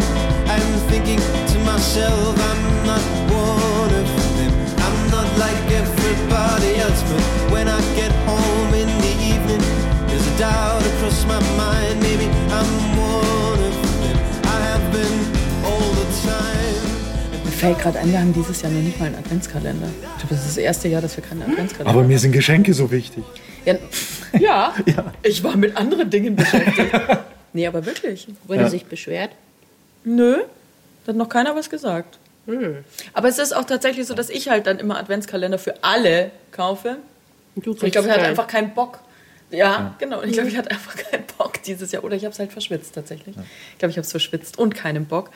[0.54, 1.20] I'm thinking
[1.52, 4.54] to myself, I'm not one of them.
[4.86, 7.22] I'm not like everybody else, but
[7.54, 9.62] when I get home in the evening,
[10.08, 11.96] there's a doubt across my mind.
[12.02, 12.26] Maybe
[12.58, 14.18] I'm one of them.
[14.46, 15.16] I have been
[15.66, 17.44] all the time.
[17.46, 19.88] Mir fällt gerade ein, wir haben dieses Jahr noch nicht mal einen Adventskalender.
[19.88, 22.08] Ich glaube, das ist das erste Jahr, dass wir keinen Adventskalender Aber haben.
[22.08, 23.24] mir sind Geschenke so wichtig.
[24.40, 26.90] Ja, ja, ich war mit anderen Dingen beschäftigt.
[27.54, 28.28] Nee, aber wirklich.
[28.46, 28.70] Wurde Ja.
[28.70, 29.32] sich beschwert?
[30.04, 30.38] Nö,
[31.06, 32.18] da hat noch keiner was gesagt.
[33.14, 36.98] Aber es ist auch tatsächlich so, dass ich halt dann immer Adventskalender für alle kaufe.
[37.56, 39.00] Und du ich glaube, ich hatte einfach keinen Bock.
[39.52, 40.22] Ja, genau.
[40.24, 42.04] Ich glaube, ich hatte einfach keinen Bock dieses Jahr.
[42.04, 43.36] Oder ich habe es halt verschwitzt tatsächlich.
[43.74, 45.30] Ich glaube, ich habe es verschwitzt und keinen Bock.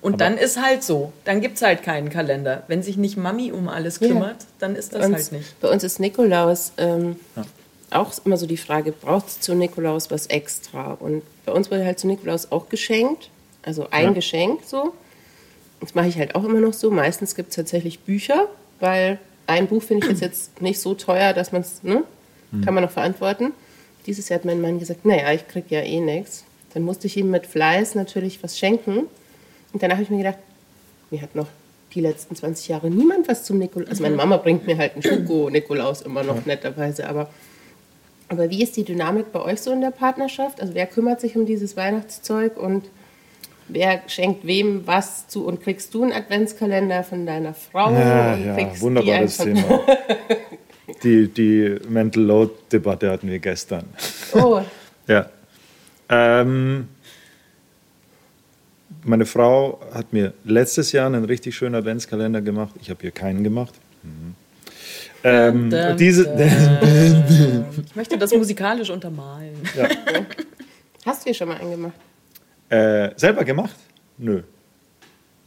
[0.00, 1.12] Und dann ist halt so.
[1.24, 2.62] Dann gibt es halt keinen Kalender.
[2.68, 4.08] Wenn sich nicht Mami um alles Ja.
[4.08, 5.60] kümmert, dann ist das uns, halt nicht.
[5.60, 7.16] Bei uns ist Nikolaus ähm,
[7.94, 10.92] auch immer so die Frage, braucht es zu Nikolaus was extra?
[10.94, 13.30] Und bei uns wurde halt zu Nikolaus auch geschenkt,
[13.62, 14.10] also ein Ja.
[14.12, 14.92] Geschenk so.
[15.80, 16.90] Das mache ich halt auch immer noch so.
[16.90, 18.48] Meistens gibt es tatsächlich Bücher,
[18.80, 22.04] weil ein Buch finde ich jetzt, jetzt nicht so teuer, dass man es, ne,
[22.64, 23.52] kann man noch verantworten.
[24.06, 26.44] Dieses Jahr hat mein Mann gesagt, naja, ich krieg ja eh nichts.
[26.74, 29.04] Dann musste ich ihm mit Fleiß natürlich was schenken.
[29.72, 30.38] Und dann habe ich mir gedacht,
[31.10, 31.46] mir hat noch
[31.94, 33.90] die letzten 20 Jahre niemand was zum Nikolaus.
[33.90, 37.28] Also meine Mama bringt mir halt einen Schoko-Nikolaus immer noch netterweise, aber,
[38.32, 40.60] aber wie ist die Dynamik bei euch so in der Partnerschaft?
[40.60, 42.84] Also wer kümmert sich um dieses Weihnachtszeug und
[43.68, 45.44] wer schenkt wem was zu?
[45.44, 47.92] Und kriegst du einen Adventskalender von deiner Frau?
[47.92, 49.80] Ja, ja, wunderbares Thema.
[51.02, 53.84] Die, die Mental Load-Debatte hatten wir gestern.
[54.34, 54.62] Oh,
[55.06, 55.26] Ja.
[56.08, 56.88] Ähm,
[59.04, 62.74] meine Frau hat mir letztes Jahr einen richtig schönen Adventskalender gemacht.
[62.80, 63.74] Ich habe ihr keinen gemacht.
[64.02, 64.34] Mhm.
[65.24, 66.24] Ähm, Dum, diese,
[67.86, 69.54] Ich möchte das musikalisch untermalen.
[71.06, 71.94] hast du dir schon mal einen gemacht?
[72.68, 73.76] äh, selber gemacht?
[74.18, 74.42] Nö.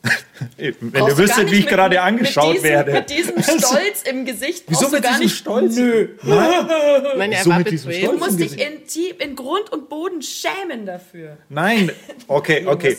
[0.57, 2.91] Wenn Brauchst ihr wüsstet, wie ich mit- gerade mit angeschaut diesem, werde.
[2.93, 5.35] Mit diesem Stolz im Gesicht Wieso mit diesem nicht.
[5.37, 5.75] Stolz?
[5.75, 6.09] Nö.
[6.23, 7.71] Nein, er war mit.
[7.71, 11.37] Du musst dich in, tief, in Grund und Boden schämen dafür.
[11.49, 11.89] Nein,
[12.27, 12.97] okay, okay.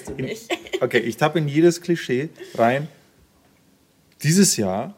[0.81, 2.89] Okay, ich tappe in jedes Klischee rein.
[4.25, 4.95] Dieses Jahr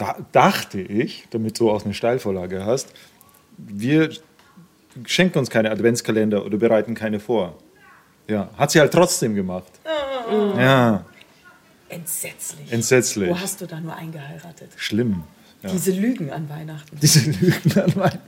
[0.00, 2.92] da, dachte ich, damit du auch eine Steilvorlage hast,
[3.58, 4.10] wir
[5.04, 7.56] schenken uns keine Adventskalender oder bereiten keine vor.
[8.26, 9.70] Ja, hat sie halt trotzdem gemacht.
[10.56, 11.04] Ja,
[11.88, 12.72] Entsetzlich.
[12.72, 13.28] entsetzlich.
[13.30, 14.70] Wo hast du da nur eingeheiratet?
[14.76, 15.24] Schlimm.
[15.62, 15.70] Ja.
[15.70, 16.96] Diese Lügen an Weihnachten.
[17.02, 18.18] Diese Lügen an meinen.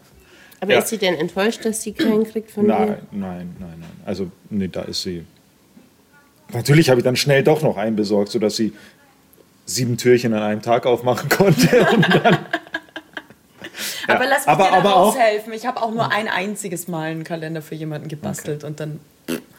[0.61, 0.79] Aber Ja.
[0.81, 2.99] ist sie denn enttäuscht, dass sie keinen kriegt von Nein, dir?
[3.13, 3.91] nein, nein, nein.
[4.05, 5.25] Also, nee, da ist sie.
[6.53, 8.73] Natürlich habe ich dann schnell doch noch einen besorgt, sodass sie
[9.67, 11.87] sieben Türchen an einem Tag aufmachen konnte.
[11.95, 12.39] Und dann
[14.09, 15.53] Aber lass mich aber, dir aber, auch, raushelfen.
[15.53, 19.01] Ich habe auch nur ein einziges Mal einen Kalender für jemanden gebastelt und dann.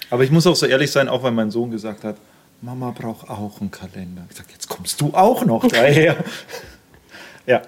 [0.09, 2.17] aber ich muss auch so ehrlich sein, auch weil mein Sohn gesagt hat,
[2.61, 4.25] Mama braucht auch einen Kalender.
[4.29, 6.15] Ich sag, jetzt kommst du auch noch daher.
[7.45, 7.61] ja.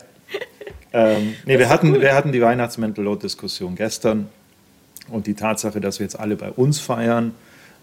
[0.93, 4.29] Ähm, nee, wir hatten, wir hatten die Weihnachtsmental-Diskussion gestern
[5.09, 7.33] und die Tatsache, dass wir jetzt alle bei uns feiern.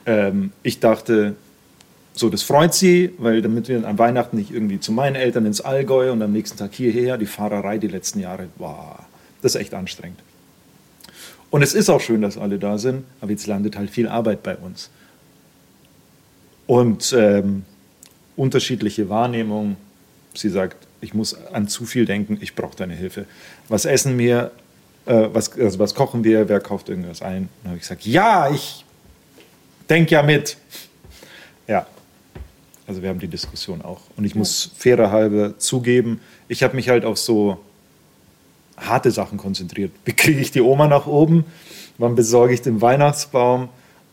[0.06, 1.36] Ähm, ich dachte,
[2.14, 5.60] so, das freut sie, weil damit wir an Weihnachten nicht irgendwie zu meinen Eltern ins
[5.60, 8.98] Allgäu und am nächsten Tag hierher, die Fahrerei die letzten Jahre, wow,
[9.40, 10.18] das ist echt anstrengend.
[11.50, 14.42] Und es ist auch schön, dass alle da sind, aber jetzt landet halt viel Arbeit
[14.42, 14.90] bei uns.
[16.66, 17.64] Und ähm,
[18.36, 19.76] unterschiedliche Wahrnehmungen.
[20.34, 23.26] Sie sagt, ich muss an zu viel denken, ich brauche deine Hilfe.
[23.68, 24.52] Was essen wir?
[25.04, 26.48] Äh, was, also was kochen wir?
[26.48, 27.48] Wer kauft irgendwas ein?
[27.62, 28.84] Dann habe ich gesagt, ja, ich
[29.90, 30.56] denke ja mit.
[32.82, 34.00] Ja, also wir haben die Diskussion auch.
[34.16, 37.58] Und ich muss fairer halber zugeben, ich habe mich halt auf so
[38.76, 39.92] harte Sachen konzentriert.
[40.04, 41.44] Wie kriege ich die Oma nach oben?
[41.98, 43.68] Wann besorge ich den Weihnachtsbaum?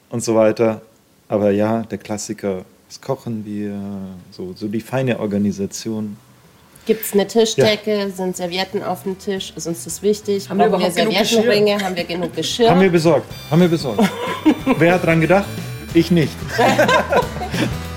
[0.10, 0.82] Und so weiter.
[1.28, 3.80] Aber ja, der Klassiker, was kochen wir?
[4.32, 6.18] So, so die feine Organisation.
[6.86, 8.10] Gibt es eine Tischdecke?
[8.16, 9.54] Sind Servietten auf dem Tisch?
[9.56, 10.50] Ist uns das wichtig?
[10.50, 11.80] Haben wir Brauchen überhaupt genug Serviettenringe?
[11.80, 12.72] Haben wir genug Geschirr?
[12.72, 13.28] Haben wir besorgt.
[13.52, 14.10] Haben wir besorgt.
[14.78, 15.46] Wer hat dran gedacht?
[15.94, 16.34] Ich nicht.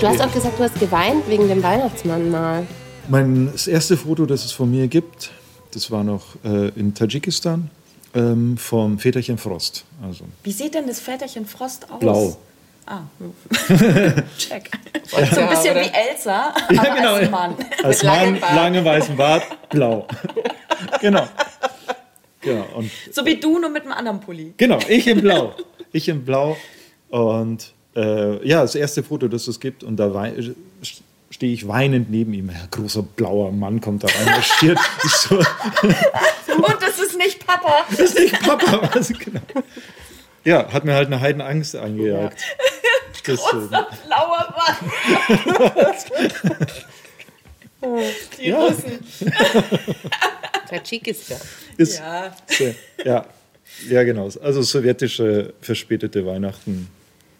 [0.00, 2.66] Du hast auch gesagt, du hast geweint wegen dem Weihnachtsmann mal.
[3.08, 5.30] Mein, das erste Foto, das es von mir gibt,
[5.72, 7.70] das war noch äh, in Tadschikistan
[8.14, 9.84] ähm, vom Väterchen Frost.
[10.06, 12.00] Also Wie sieht denn das Väterchen Frost aus?
[12.00, 12.36] blau.
[12.86, 13.00] Ah,
[14.36, 14.70] check.
[15.10, 17.30] So ein bisschen wie Elsa, aber Ja, genau, als ja.
[17.30, 17.54] Mann.
[17.82, 18.54] Als Mann, Bart.
[18.56, 20.06] lange weißen Bart, blau.
[21.00, 21.26] genau.
[22.42, 24.52] Genau, und So wie du, nur mit einem anderen Pulli.
[24.58, 25.54] Genau, ich in Blau.
[25.94, 26.56] Ich in Blau.
[27.08, 29.84] Und äh, ja, das erste Foto, das es gibt.
[29.84, 30.34] Und da wei-
[31.30, 32.50] stehe ich weinend neben ihm.
[32.50, 34.78] Ein großer blauer Mann kommt da rein, marschiert.
[35.08, 35.36] So,
[36.56, 37.84] Und das ist nicht Papa.
[37.90, 38.90] das ist nicht Papa.
[38.94, 39.08] Was?
[39.08, 39.40] Genau.
[40.44, 42.42] Ja, hat mir halt eine Heidengangst eingejagt.
[43.26, 43.68] Deswegen.
[43.68, 44.76] Blauer Mann.
[48.38, 48.58] Die Ja.
[48.58, 48.98] Russen.
[50.70, 51.38] Tadschikistan.
[51.76, 52.34] Ist, Ja.
[52.46, 53.26] sehr- ja.
[53.88, 54.28] Ja, genau.
[54.42, 56.88] Also sowjetische verspätete Weihnachten.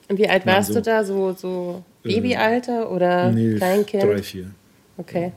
[0.09, 0.83] Und wie alt warst du Sohn.
[0.83, 1.05] da?
[1.05, 4.03] So, so Babyalter oder Nee, Kleinkind?
[4.03, 4.47] drei, vier.
[4.99, 5.33] Okay.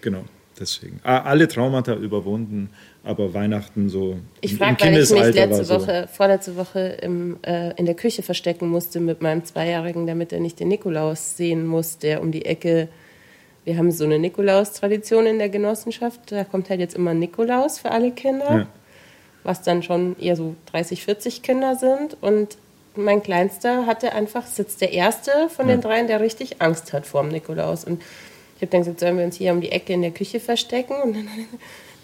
[0.00, 0.24] Genau,
[0.58, 1.00] deswegen.
[1.02, 2.70] Ah, Alle Traumata überwunden,
[3.04, 5.74] aber Weihnachten so Ich frage, weil ich mich letzte so.
[5.80, 10.40] Woche, vorletzte Woche im, äh, in der Küche verstecken musste mit meinem Zweijährigen, damit er
[10.40, 12.88] nicht den Nikolaus sehen muss, der um die Ecke.
[13.64, 16.32] Wir haben so eine Nikolaus-Tradition in der Genossenschaft.
[16.32, 18.66] Da kommt halt jetzt immer Nikolaus für alle Kinder, Ja.
[19.44, 22.16] Was dann schon eher so 30, 40 Kinder sind.
[22.20, 22.56] Und
[22.94, 27.22] mein Kleinster hatte einfach, sitzt der Erste von den dreien, der richtig Angst hat vor
[27.22, 27.84] dem Nikolaus.
[27.84, 28.02] Und
[28.56, 30.94] ich habe dann gesagt, sollen wir uns hier um die Ecke in der Küche verstecken?
[31.02, 31.28] Und dann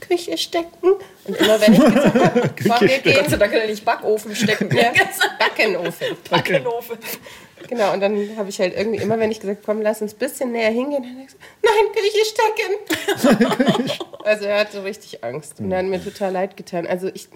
[0.00, 0.92] Küche stecken.
[1.24, 3.84] Und immer wenn ich gesagt habe, komm, wir Gott gehen sei Dank kann er nicht
[3.84, 4.68] Backofen stecken.
[4.76, 4.92] ja,
[5.38, 6.06] Backenofen.
[6.30, 6.98] Backenofen.
[7.68, 10.18] Genau, und dann habe ich halt irgendwie immer, wenn ich gesagt komm, lass uns ein
[10.18, 13.92] bisschen näher hingehen, dann hat er gesagt, nein, Küche stecken.
[14.24, 16.86] also er hatte richtig Angst und er hat mir total leid getan.
[16.86, 17.28] Also ich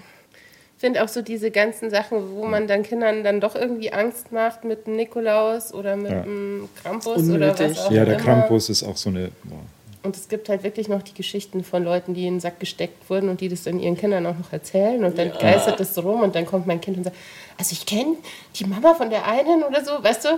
[0.78, 4.64] finde auch so diese ganzen Sachen, wo man dann Kindern dann doch irgendwie Angst macht
[4.64, 6.22] mit dem Nikolaus oder mit Ja.
[6.22, 7.36] dem Krampus Unnötig.
[7.36, 8.24] oder was auch Ja, der immer.
[8.24, 9.30] Krampus ist auch so eine.
[9.44, 9.58] Boah.
[10.04, 13.08] Und es gibt halt wirklich noch die Geschichten von Leuten, die in den Sack gesteckt
[13.08, 15.04] wurden und die das dann ihren Kindern auch noch erzählen.
[15.04, 17.16] Und dann geistert das so rum und dann kommt mein Kind und sagt,
[17.56, 18.16] also ich kenne
[18.56, 20.28] die Mama von der einen oder so, weißt du?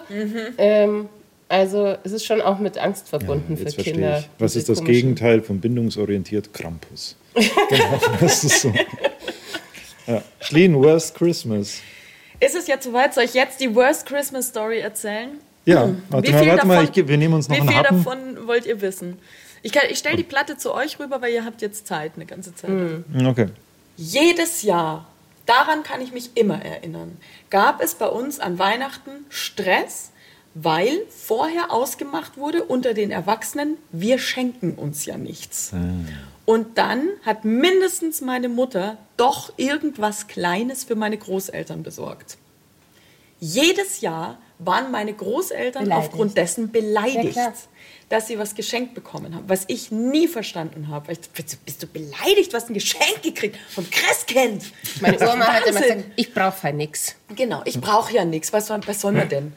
[0.58, 1.08] Ähm,
[1.48, 4.18] also es ist schon auch mit Angst verbunden für Jetzt verstehe Kinder.
[4.18, 4.28] ich.
[4.38, 6.52] Was ist das komischen- Gegenteil von bindungsorientiert?
[6.52, 7.16] Krampus.
[7.34, 8.72] genau, das ist so.
[10.06, 10.22] Ja.
[10.40, 11.80] Schleen, Worst Christmas.
[12.40, 13.14] Ist es jetzt soweit?
[13.14, 15.30] Soll ich jetzt die Worst Christmas Story erzählen?
[15.64, 17.68] Ja, warte Wie mal, viel warte mal, davon- ich, wir nehmen uns noch Wie einen
[17.70, 18.04] viel Happen.
[18.04, 19.18] davon wollt ihr wissen?
[19.64, 22.26] Ich, kann- ich stelle die Platte zu euch rüber, weil ihr habt jetzt Zeit, eine
[22.26, 22.70] ganze Zeit.
[23.26, 23.48] Okay.
[23.96, 25.06] Jedes Jahr,
[25.46, 27.16] daran kann ich mich immer erinnern,
[27.48, 30.10] gab es bei uns an Weihnachten Stress,
[30.54, 35.72] weil vorher ausgemacht wurde unter den Erwachsenen, wir schenken uns ja nichts.
[36.44, 42.36] Und dann hat mindestens meine Mutter doch irgendwas Kleines für meine Großeltern besorgt.
[43.40, 46.08] Jedes Jahr waren meine Großeltern Beleidigt.
[46.10, 47.52] aufgrund dessen beleidigt, Ja,
[48.08, 51.12] dass sie was geschenkt bekommen haben, was ich nie verstanden habe.
[51.12, 51.20] Ich,
[51.64, 54.64] bist du- beleidigt, was ein Geschenk gekriegt vom Christkind?
[55.00, 57.16] Meine Oma hat immer gesagt, ich brauche halt nichts.
[57.34, 58.52] Genau, ich brauche ja nichts.
[58.52, 59.52] Was, soll- was soll man denn?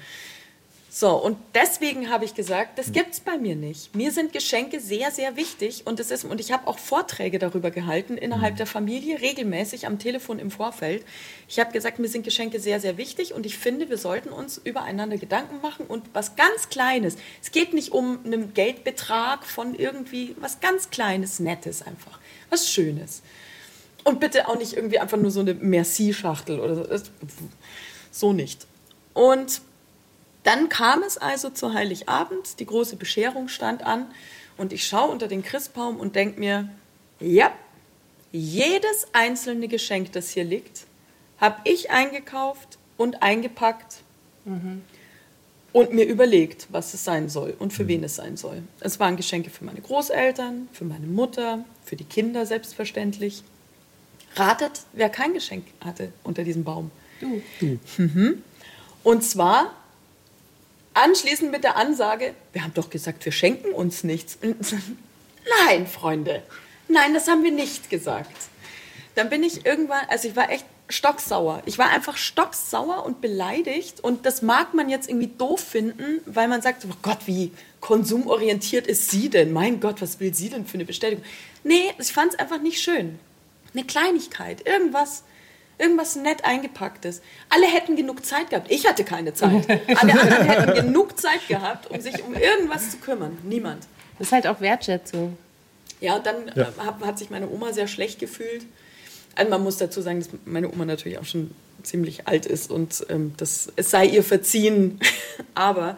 [0.99, 3.95] So, und deswegen habe ich gesagt, das gibt's bei mir nicht.
[3.95, 7.69] Mir sind Geschenke sehr, sehr wichtig und, es ist, und ich habe auch Vorträge darüber
[7.69, 11.05] gehalten innerhalb der Familie, regelmäßig am Telefon im Vorfeld.
[11.47, 14.57] Ich habe gesagt, mir sind Geschenke sehr, sehr wichtig und ich finde, wir sollten uns
[14.57, 17.17] übereinander Gedanken machen und was ganz Kleines.
[17.43, 23.21] Es geht nicht um einen Geldbetrag von irgendwie, was ganz Kleines, Nettes einfach, was Schönes.
[24.03, 27.05] Und bitte auch nicht irgendwie einfach nur so eine Merci-Schachtel oder so.
[28.09, 28.65] So nicht.
[29.13, 29.61] Und
[30.47, 34.07] dann kam es also zu Heiligabend, die große Bescherung stand an
[34.55, 36.69] und ich schaue unter den Christbaum und denke mir,
[37.19, 37.51] ja,
[38.31, 40.85] jedes einzelne Geschenk, das hier liegt,
[41.37, 43.97] habe ich eingekauft und eingepackt
[45.73, 48.63] und mir überlegt, was es sein soll und für wen es sein soll.
[48.79, 53.43] Es waren Geschenke für meine Großeltern, für meine Mutter, für die Kinder selbstverständlich.
[54.37, 56.89] Ratet, wer kein Geschenk hatte unter diesem Baum.
[57.19, 57.41] Du.
[57.97, 58.43] Mhm.
[59.03, 59.73] Und zwar
[60.97, 64.37] anschließend mit der Ansage, wir haben doch gesagt, wir schenken uns nichts.
[65.65, 66.43] Nein, Freunde,
[66.89, 68.35] nein, das haben wir nicht gesagt.
[69.15, 71.61] Dann bin ich irgendwann, also ich war echt stocksauer.
[71.65, 73.99] Ich war einfach stocksauer und beleidigt.
[73.99, 78.87] Und das mag man jetzt irgendwie doof finden, weil man sagt, oh Gott, wie konsumorientiert
[78.87, 79.51] ist sie denn?
[79.51, 81.23] Mein Gott, was will sie denn für eine Bestätigung?
[81.63, 83.19] Nee, ich fand es einfach nicht schön.
[83.73, 85.23] Eine Kleinigkeit, irgendwas,
[85.77, 87.21] irgendwas nett eingepacktes.
[87.49, 88.71] Alle hätten genug Zeit gehabt.
[88.71, 89.67] Ich hatte keine Zeit.
[89.95, 93.37] Alle anderen hätten genug Zeit gehabt, um sich um irgendwas zu kümmern.
[93.43, 93.85] Niemand.
[94.17, 95.37] Das ist halt auch Wertschätzung.
[95.99, 98.65] Ja, und dann äh, hat, hat sich meine Oma sehr schlecht gefühlt.
[99.35, 101.51] Also man muss dazu sagen, dass meine Oma natürlich auch schon
[101.83, 104.99] ziemlich alt ist und ähm, das, es sei ihr verziehen.
[105.53, 105.97] Aber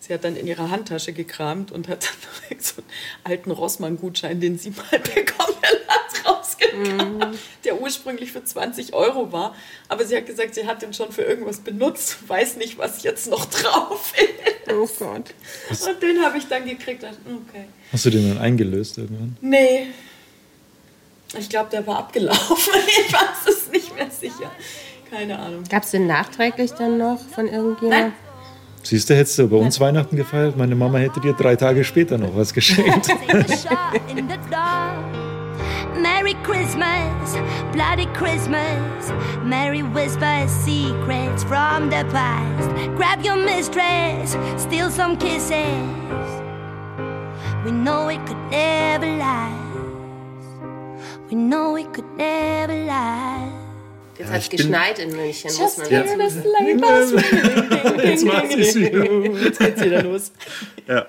[0.00, 2.08] sie hat dann in ihrer Handtasche gekramt und hat
[2.50, 2.90] dann so einen
[3.24, 9.54] alten Rossmann-Gutschein, den sie mal bekommen hat, rausgekramt, der ursprünglich für 20 Euro war.
[9.88, 13.30] Aber sie hat gesagt, sie hat den schon für irgendwas benutzt, weiß nicht, was jetzt
[13.30, 14.72] noch drauf ist.
[14.72, 15.34] Oh Gott.
[15.70, 17.04] Und den habe ich dann gekriegt.
[17.04, 17.66] Und, okay.
[17.92, 19.36] Hast du den dann eingelöst irgendwann?
[19.40, 19.88] Nee.
[21.38, 22.72] Ich glaube, der war abgelaufen.
[23.06, 24.50] Ich weiß es nicht mehr sicher.
[25.10, 25.64] Keine Ahnung.
[25.68, 27.54] Gab es den nachträglich dann noch von Nein.
[27.54, 28.12] irgendjemandem?
[28.82, 32.16] Siehst du, hättest du bei uns Weihnachten gefeiert, meine Mama hätte dir drei Tage später
[32.18, 33.08] noch was geschenkt.
[36.00, 37.36] Merry Christmas,
[37.72, 39.12] bloody Christmas.
[39.44, 42.70] Merry whispers secrets from the past.
[42.96, 45.50] Grab your mistress, steal some kisses.
[47.64, 49.76] We know it could never last.
[51.28, 53.59] We know it could never last.
[54.20, 56.04] Jetzt hat es geschneit in München, muss man Ja.
[56.04, 57.12] Labels.
[58.04, 59.04] Jetzt macht sie's wieder.
[59.42, 60.32] Jetzt geht's wieder los.
[60.86, 61.06] Ja.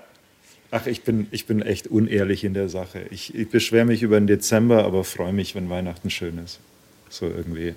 [0.72, 3.06] Ach, ich bin, ich bin echt unehrlich in der Sache.
[3.12, 6.60] Ich, ich beschwere mich über den Dezember, aber freue mich, wenn Weihnachten schön ist.
[7.10, 7.76] So irgendwie.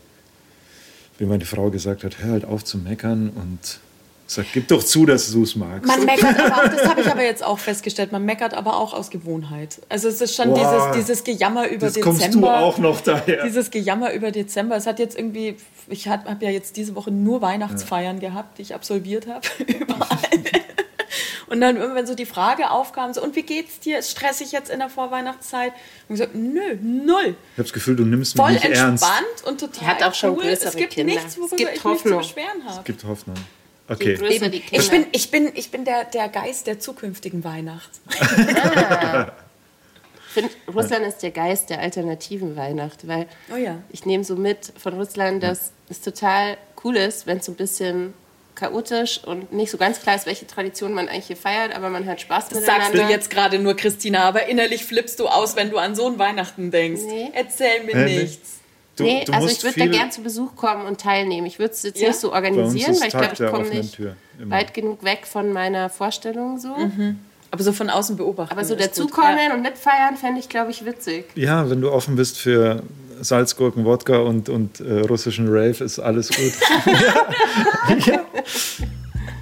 [1.18, 3.81] Wie meine Frau gesagt hat, hör halt auf zu meckern und
[4.26, 5.87] sag, gib doch zu, dass du es magst.
[5.87, 8.94] Man meckert aber auch, das habe ich aber jetzt auch festgestellt, man meckert aber auch
[8.94, 9.80] aus Gewohnheit.
[9.88, 12.18] Also es ist schon Boah, dieses, dieses Gejammer über das Dezember.
[12.20, 13.44] kommst du auch noch daher.
[13.44, 14.76] Dieses Gejammer über Dezember.
[14.76, 15.56] Es hat jetzt irgendwie,
[15.88, 20.08] ich habe ja jetzt diese Woche nur Weihnachtsfeiern gehabt, die ich absolviert habe, überall.
[21.46, 23.98] Und dann irgendwann so die Frage aufkam, so, und wie geht's dir?
[23.98, 25.72] Ist stressig jetzt in der Vorweihnachtszeit?
[26.08, 27.20] Und ich gesagt, nö, null.
[27.26, 29.46] Ich habe das Gefühl, du nimmst mich Voll nicht entspannt ernst.
[29.46, 30.44] und total Die hat auch schon cool.
[30.46, 31.12] Es gibt Kinder.
[31.14, 32.18] nichts, Es worüber gibt ich mich zu Hoffnung.
[32.18, 32.84] beschweren Es habe.
[32.84, 33.37] gibt Hoffnung.
[33.88, 34.14] Je Okay.
[34.16, 34.83] größer die Kinder.
[34.85, 37.90] Ich bin, ich bin, ich bin der, der Geist der zukünftigen Weihnacht.
[40.27, 43.77] Ich finde, Russland ist der Geist der alternativen Weihnacht, weil Oh ja.
[43.90, 47.57] ich nehme so mit von Russland, dass es total cool ist, wenn es so ein
[47.57, 48.14] bisschen
[48.57, 52.07] chaotisch und nicht so ganz klar ist, welche Tradition man eigentlich hier feiert, aber man
[52.07, 52.85] hat Spaß Das miteinander.
[52.87, 56.07] sagst du jetzt gerade nur, Christina, aber innerlich flippst du aus, wenn du an so
[56.07, 57.03] ein Weihnachten denkst.
[57.05, 57.31] Nee.
[57.35, 58.23] Erzähl mir nee.
[58.23, 58.61] nichts.
[58.96, 61.46] Du, nee, du also musst ich würde da gern zu Besuch kommen und teilnehmen.
[61.46, 62.09] Ich würde es jetzt Ja?
[62.09, 63.98] nicht so organisieren, weil ich glaube, ich komme nicht
[64.48, 66.74] weit genug weg von meiner Vorstellung so.
[67.50, 68.52] Aber so von außen beobachten.
[68.52, 69.54] Aber so dazukommen Ja.
[69.54, 71.26] und mitfeiern fände ich, glaube ich, witzig.
[71.37, 72.83] Ja, wenn du offen bist für
[73.20, 76.52] Salzgurken, Wodka und, und äh, russischen Rave, ist alles gut.
[78.07, 78.20] ja.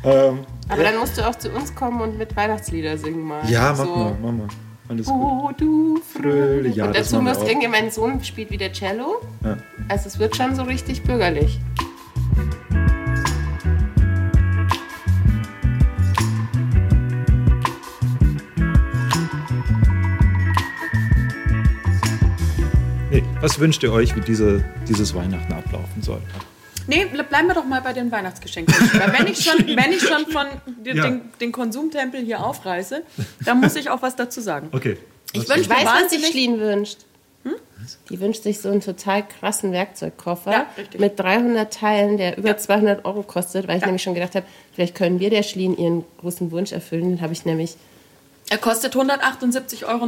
[0.04, 3.48] Ähm, Aber dann musst du auch zu uns kommen und mit Weihnachtslieder singen mal.
[3.48, 4.48] ja, mach so, mal, mach mal.
[4.88, 5.14] Alles gut.
[5.16, 6.76] Oh, du Fröhlich.
[6.76, 7.48] Ja, und dazu auch.
[7.48, 9.20] irgendwie mein Sohn spielt wieder Cello.
[9.44, 9.56] Ja.
[9.88, 11.58] Also es wird schon so richtig bürgerlich.
[23.10, 26.20] Nee, was wünscht ihr euch, wie diese, dieses Weihnachten ablaufen soll?
[26.86, 28.74] Nee, ble- bleiben wir doch mal bei den Weihnachtsgeschenken.
[28.98, 31.04] Weil wenn ich schon, wenn ich schon von den, Ja.
[31.04, 33.02] den, den Konsumtempel hier aufreiße,
[33.44, 34.68] dann muss ich auch was dazu sagen.
[34.72, 34.96] Okay.
[35.32, 36.26] Ich Ich wünsche mir weiß, was sich.
[36.26, 36.98] Schlien wünscht.
[38.10, 40.66] Die wünscht sich so einen total krassen Werkzeugkoffer Ja,
[40.98, 42.56] mit 300 Teilen, der über Ja.
[42.56, 43.86] 200 Euro kostet, weil ich Ja.
[43.86, 47.08] nämlich schon gedacht habe, vielleicht können wir der Schlien ihren großen Wunsch erfüllen.
[47.16, 47.74] Den habe ich nämlich,
[48.50, 50.04] Er kostet 178,99 Euro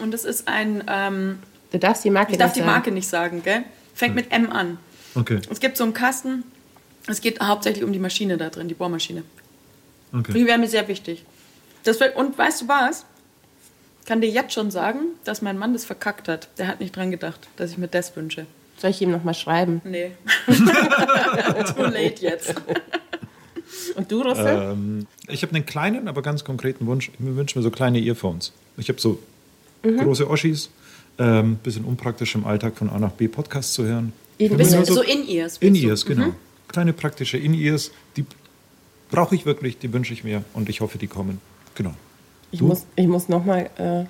[0.00, 0.84] und es ist ein...
[0.88, 1.38] Ähm,
[1.72, 2.70] du darfst die Marke ich darf nicht die sagen.
[2.72, 3.62] Marke nicht sagen, gell?
[3.94, 4.78] Fängt mit M an.
[5.14, 5.40] Okay.
[5.50, 6.44] Es gibt so einen Kasten.
[7.06, 9.22] Es geht hauptsächlich um die Maschine da drin, die Bohrmaschine.
[10.12, 10.32] okay.
[10.32, 11.24] Die wäre mir sehr wichtig.
[11.84, 13.04] Das wird, und weißt du was?
[14.00, 16.48] Ich kann dir jetzt schon sagen, dass mein Mann das verkackt hat.
[16.58, 18.46] Der hat nicht dran gedacht, dass ich mir das wünsche.
[18.76, 19.80] Soll ich ihm nochmal schreiben?
[19.84, 20.12] Nee.
[20.46, 22.54] Too late jetzt.
[23.94, 24.72] Und du, Russe?
[24.72, 27.10] Ähm, ich habe einen kleinen, aber ganz konkreten Wunsch.
[27.12, 28.52] Ich wünsche mir so kleine Earphones.
[28.76, 29.20] Ich habe so
[29.82, 30.70] große Oschis.
[31.16, 34.12] Ähm, bisschen unpraktisch im Alltag von A nach B Podcast zu hören.
[34.38, 35.58] Bisschen nur So In-Ears.
[35.58, 36.34] In-Ears, genau.
[36.68, 38.24] Kleine praktische In-Ears, die
[39.10, 41.40] brauche ich wirklich, die wünsche ich mir und ich hoffe, die kommen.
[41.74, 41.94] Genau.
[42.50, 42.66] Ich Du?
[42.66, 44.04] muss, ich muss nochmal, äh,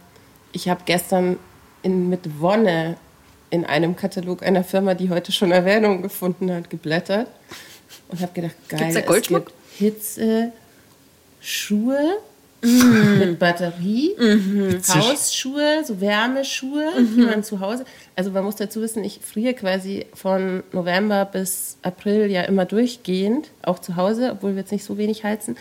[0.53, 1.39] ich habe gestern
[1.83, 2.97] in, mit Wonne
[3.51, 7.29] in einem Katalog einer Firma, die heute schon Erwähnung gefunden hat, geblättert
[8.09, 9.47] und habe gedacht, geil, Gibt's da es Goldschmuck?
[9.47, 10.53] gibt Hitze,
[11.41, 12.17] Schuhe
[12.65, 13.19] Mm.
[13.19, 14.81] mit Batterie, Mhm.
[14.89, 17.85] Hausschuhe, so Wärmeschuhe, die man zu Hause,
[18.17, 23.51] also man muss dazu wissen, ich friere quasi von November bis April ja immer durchgehend,
[23.63, 25.57] auch zu Hause, obwohl wir jetzt nicht so wenig heizen.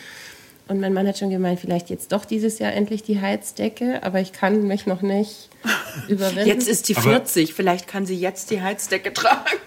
[0.69, 4.21] Und mein Mann hat schon gemeint, vielleicht jetzt doch dieses Jahr endlich die Heizdecke, aber
[4.21, 5.49] ich kann mich noch nicht
[6.07, 6.47] überwinden.
[6.47, 7.53] Jetzt ist die Aber- 40.
[7.53, 9.57] Vielleicht kann sie jetzt die Heizdecke tragen.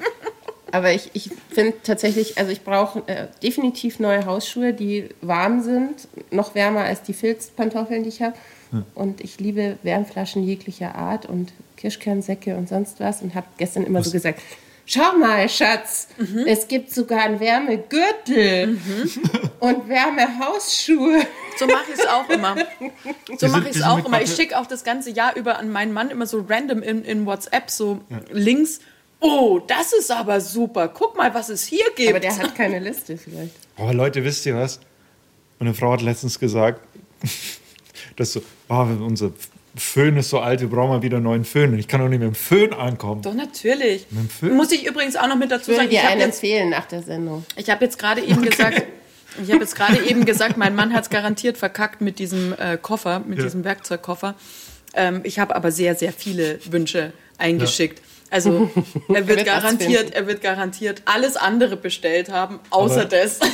[0.73, 6.09] Aber ich, ich finde tatsächlich, also ich brauche äh, definitiv neue Hausschuhe, die warm sind,
[6.31, 8.35] noch wärmer als die Filzpantoffeln, die ich habe.
[8.95, 14.03] Und ich liebe Wärmflaschen jeglicher Art und Kirschkernsäcke und sonst was und habe gestern immer
[14.03, 14.43] so gesagt,
[14.87, 16.09] schau mal, Schatz,
[16.47, 18.79] es gibt sogar einen Wärmegürtel
[19.61, 21.27] und Wärmehausschuhe.
[21.59, 22.57] So mache ich es auch immer.
[23.39, 24.21] So mache ich es auch immer.
[24.23, 27.27] Ich schicke auch das ganze Jahr über an meinen Mann immer so random in, in
[27.27, 28.01] WhatsApp so
[28.31, 28.81] Links.
[29.21, 30.89] Oh, das ist aber super.
[30.89, 32.11] Guck mal, was es hier gibt.
[32.11, 33.53] Aber der hat keine Liste vielleicht.
[33.79, 34.81] Oh, Leute, wisst ihr was?
[35.59, 36.81] Meine Frau hat letztens gesagt,
[38.17, 39.33] dass so, oh, unser
[39.77, 41.73] Föhn ist so alt, wir brauchen mal wieder einen neuen Föhn.
[41.75, 43.21] Und ich kann doch nicht mit dem Föhn ankommen.
[43.21, 44.07] Doch, natürlich.
[44.11, 44.57] Mit dem Föhn?
[44.57, 46.35] Muss ich übrigens auch noch mit dazu Ich würde sagen, ich dir habe einen jetzt,
[46.43, 47.45] empfehlen nach der Sendung.
[47.57, 48.83] ich hab jetzt gerade eben gesagt,
[49.43, 52.79] ich habe jetzt gerade eben gesagt, mein Mann hat es garantiert verkackt mit diesem äh,
[52.81, 53.45] Koffer, mit Ja.
[53.45, 54.35] diesem Werkzeugkoffer.
[54.95, 58.01] Ähm, ich habe aber sehr, sehr viele Wünsche eingeschickt.
[58.31, 58.71] Also
[59.09, 63.41] er wird garantiert, er wird garantiert alles andere bestellt haben, außer Aber- das.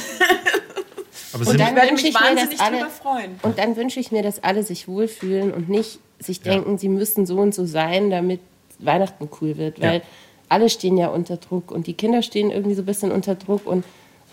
[1.35, 3.41] Aber Und dann Ich werde wünsche mich ich mir, wahnsinnig dass alle, drüber freuen.
[3.43, 7.25] Und dann wünsche ich mir, dass alle sich wohlfühlen und nicht sich denken, sie müssen
[7.27, 8.41] so und so sein, damit
[8.79, 9.81] Weihnachten cool wird.
[9.81, 10.03] Weil Ja.
[10.51, 13.67] alle stehen ja unter Druck und die Kinder stehen irgendwie so ein bisschen unter Druck
[13.67, 13.85] und,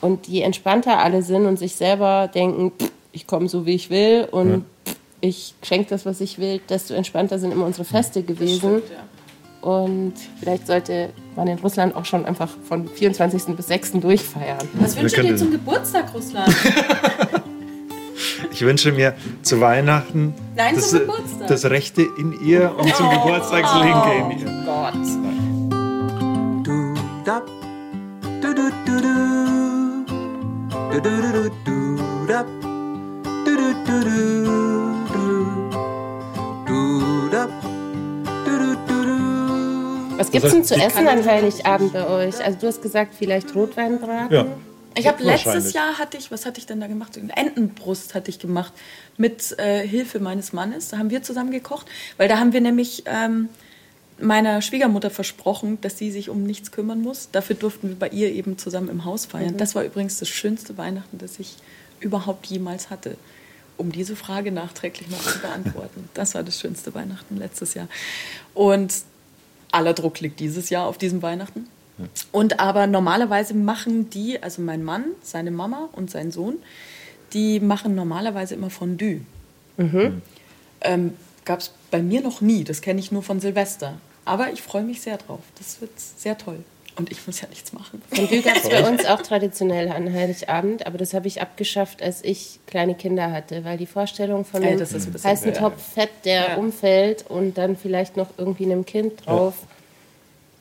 [0.02, 3.90] und je entspannter alle sind und sich selber denken, pff, ich komme so wie ich
[3.90, 8.24] will und pff, ich schenke das, was ich will, desto entspannter sind immer unsere Feste
[8.24, 8.82] gewesen.
[9.62, 13.56] Und vielleicht sollte man in Russland auch schon einfach von 24.
[13.56, 13.94] bis 6.
[13.94, 14.58] durchfeiern.
[14.76, 16.56] Was wünschst du dir zum Geburtstag, Russland?
[18.52, 20.96] ich wünsche mir zu Weihnachten Nein, das,
[21.48, 24.48] das, Rechte in ihr und zum oh, Geburtstag das Linke in ihr.
[24.48, 24.94] Oh Gott.
[26.66, 26.94] Du,
[27.26, 27.42] da,
[28.42, 29.10] du, du, du, du.
[30.92, 32.44] Du, du, du, du, du,
[33.46, 34.39] du, du, du.
[40.32, 42.44] Was gibt's denn zu essen an Heiligabend bei euch?
[42.44, 44.36] Also du hast gesagt, vielleicht Rotweinbraten.
[44.36, 44.46] Ja.
[44.96, 45.74] Ich habe letztes.
[45.74, 47.18] Jahr hatte ich, was hatte ich denn da gemacht?
[47.18, 48.74] Eine Entenbrust hatte ich gemacht
[49.18, 50.90] mit äh, Hilfe meines Mannes.
[50.90, 53.50] Da haben wir zusammen gekocht, weil da haben wir nämlich ähm,
[54.20, 57.30] meiner Schwiegermutter versprochen, dass sie sich um nichts kümmern muss.
[57.32, 59.58] Dafür durften wir bei ihr eben zusammen im Haus feiern.
[59.58, 61.56] Das war übrigens das schönste Weihnachten, das ich
[62.00, 63.16] überhaupt jemals hatte.
[63.78, 66.10] Um diese Frage nachträglich noch zu beantworten.
[66.14, 67.88] Das war das schönste Weihnachten letztes Jahr.
[68.54, 68.94] Und
[69.72, 71.68] aller Druck liegt dieses Jahr auf diesem Weihnachten.
[72.32, 76.58] Und aber normalerweise machen die, also mein Mann, seine Mama und sein Sohn,
[77.34, 79.22] die machen normalerweise immer Fondue.
[80.82, 81.14] Ähm,
[81.46, 83.98] Gab es bei mir noch nie, das kenne ich nur von Silvester.
[84.24, 85.40] Aber ich freue mich sehr drauf.
[85.58, 86.60] Das wird sehr toll.
[87.00, 88.02] Und ich muss ja nichts machen.
[88.14, 92.22] Fondue gab es bei uns auch traditionell an Heiligabend, aber das habe ich abgeschafft, als
[92.26, 95.82] ich kleine Kinder hatte, weil die Vorstellung von einem das ist ein bisschen heißen Topf
[95.94, 96.56] Fett, der Ja.
[96.58, 99.54] umfällt und dann vielleicht noch irgendwie einem Kind drauf.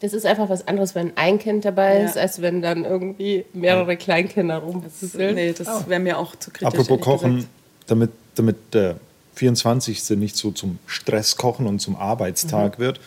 [0.01, 2.05] Das ist einfach was anderes, wenn ein Kind dabei Ja.
[2.07, 5.34] ist, als wenn dann irgendwie mehrere Kleinkinder rumfusseln.
[5.34, 6.68] Nee, das wäre mir auch zu kritisch.
[6.78, 7.53] Apropos Kochen, gesagt.
[7.89, 9.01] damit, damit der
[9.34, 10.11] 24.
[10.11, 13.01] nicht so zum Stresskochen und zum Arbeitstag wird,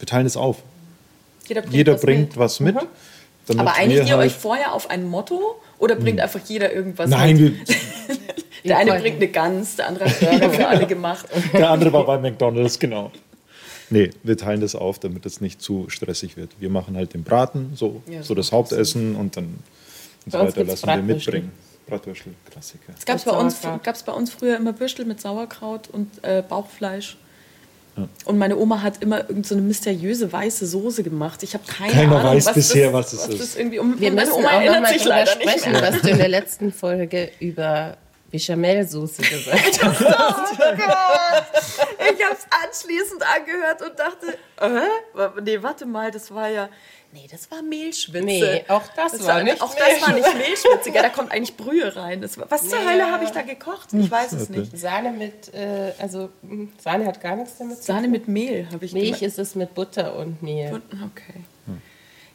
[0.00, 0.56] wir teilen es auf.
[1.52, 2.36] Jeder bringt, Jeder was bringt mit.
[2.36, 2.76] was mit.
[3.46, 7.10] damit Aber einigt ihr halt- euch vorher auf ein Motto oder bringt einfach jeder irgendwas
[7.10, 7.68] Nein, mit?
[7.68, 7.76] wir,
[8.64, 11.26] Der eine bringt eine Gans, der andere hat Burger für alle gemacht.
[11.52, 13.10] der andere war bei McDonalds, genau.
[13.90, 16.50] Nee, wir teilen das auf, damit es nicht zu stressig wird.
[16.60, 19.58] Wir machen halt den Braten, so, Ja, so das Hauptessen und dann
[20.24, 21.50] und so weiter lassen wir mitbringen.
[21.88, 22.92] Bratwürstel, Klassiker.
[22.96, 27.16] Es gab's Mit bei, uns, bei uns früher immer Würstel mit Sauerkraut und äh, Bauchfleisch.
[28.24, 31.42] Und meine Oma hat immer irgend so eine mysteriöse weiße Soße gemacht.
[31.42, 33.58] Ich habe keine Keiner Ahnung, weiß was bisher, das, was es das ist.
[33.58, 34.00] irgendwie um.
[34.00, 35.82] Wir meine müssen Oma auch erinnert mal sich leider nicht sprechen, mehr.
[35.82, 37.96] was du in der letzten Folge über
[38.30, 40.52] Bechamelsoße gesagt hast.
[40.54, 45.40] Ich habe es anschließend angehört und dachte, äh?
[45.42, 46.68] Nee, warte mal, das war ja.
[47.14, 48.24] Nee, das war Mehlschwitze.
[48.24, 50.90] Nee, auch das war nicht Auch das war nicht Mehlschwitze.
[50.94, 52.22] Ja, da kommt eigentlich Brühe rein.
[52.22, 52.86] Das war, was zur Nee.
[52.86, 53.88] Hölle habe ich da gekocht?
[53.92, 54.78] Ich weiß es nicht.
[54.78, 58.84] Sahne mit, äh, also mh, Sahne hat gar nichts damit zu Sahne mit Mehl habe
[58.86, 59.22] ich Milch gemacht.
[59.22, 60.80] ist es mit Butter und Mehl.
[60.90, 61.44] Okay.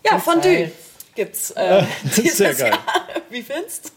[0.06, 0.72] Ja, Und Fondue Salz.
[1.16, 1.52] gibt's.
[1.58, 1.84] Äh,
[2.16, 2.70] dieses Sehr geil.
[2.70, 2.80] Jahr.
[3.32, 3.92] Wie findest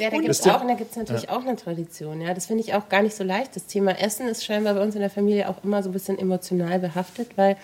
[0.00, 2.20] Ja, da gibt es auch, und da gibt's natürlich auch eine Tradition.
[2.20, 3.54] Ja, das finde ich auch gar nicht so leicht.
[3.54, 6.18] Das Thema Essen ist scheinbar bei uns in der Familie auch immer so ein bisschen
[6.18, 7.56] emotional behaftet, weil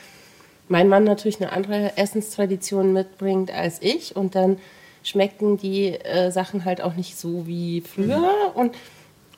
[0.68, 4.58] mein Mann natürlich eine andere Essenstradition mitbringt als ich und dann
[5.02, 8.74] schmecken die äh, Sachen halt auch nicht so wie früher und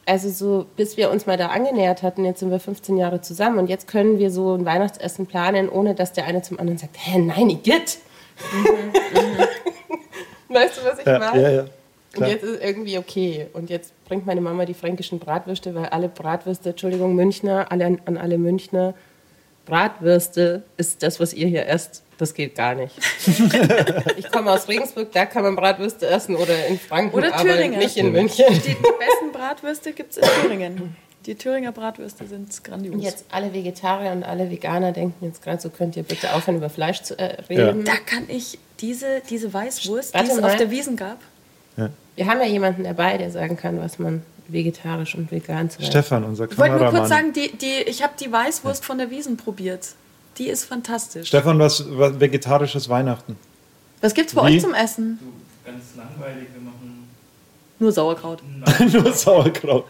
[0.09, 3.59] also so, bis wir uns mal da angenähert hatten, jetzt sind wir 15 Jahre zusammen
[3.59, 6.95] und jetzt können wir so ein Weihnachtsessen planen, ohne dass der eine zum anderen sagt,
[6.97, 7.99] hä, nein, Igitt.
[10.49, 11.43] weißt du, was ich Ja, meine?
[11.43, 11.61] ja, ja.
[11.63, 11.71] Und
[12.23, 12.31] Klar.
[12.31, 13.47] jetzt ist irgendwie okay.
[13.53, 18.17] Und jetzt bringt meine Mama die fränkischen Bratwürste, weil alle Bratwürste, Entschuldigung, Münchner, alle an
[18.17, 18.95] alle Münchner,
[19.67, 22.03] Bratwürste ist das, was ihr hier esst.
[22.19, 22.95] Das geht gar nicht.
[24.17, 27.79] ich komme aus Regensburg, da kann man Bratwürste essen oder in Franken, Oder aber Thüringen.
[27.79, 28.47] nicht in München.
[28.49, 30.97] Die besten Bratwürste gibt es in Thüringen.
[31.27, 32.95] Die Thüringer Bratwürste sind grandios.
[32.95, 36.57] Und jetzt alle Vegetarier und alle Veganer denken jetzt gerade so, könnt ihr bitte aufhören,
[36.57, 37.85] über Fleisch zu äh, reden.
[37.85, 40.51] Da kann ich diese, diese Weißwurst, die Warte es mal.
[40.53, 41.19] auf der Wiesen gab.
[42.15, 46.25] Wir haben ja jemanden dabei, der sagen kann, was man vegetarisch und vegan zu Stefan,
[46.25, 47.09] unser Ich wollte nur kurz Kameramann.
[47.09, 49.89] sagen, die, die, ich habe die Weißwurst von der Wiesen probiert.
[50.39, 51.29] Die ist fantastisch.
[51.29, 53.37] Stefan, was, was vegetarisches Weihnachten?
[54.01, 54.57] Was gibt's bei Wie?
[54.57, 55.19] euch zum Essen?
[55.65, 57.09] Ganz langweilig, wir machen.
[57.79, 58.43] Nur Sauerkraut.
[58.93, 59.87] Nur Sauerkraut.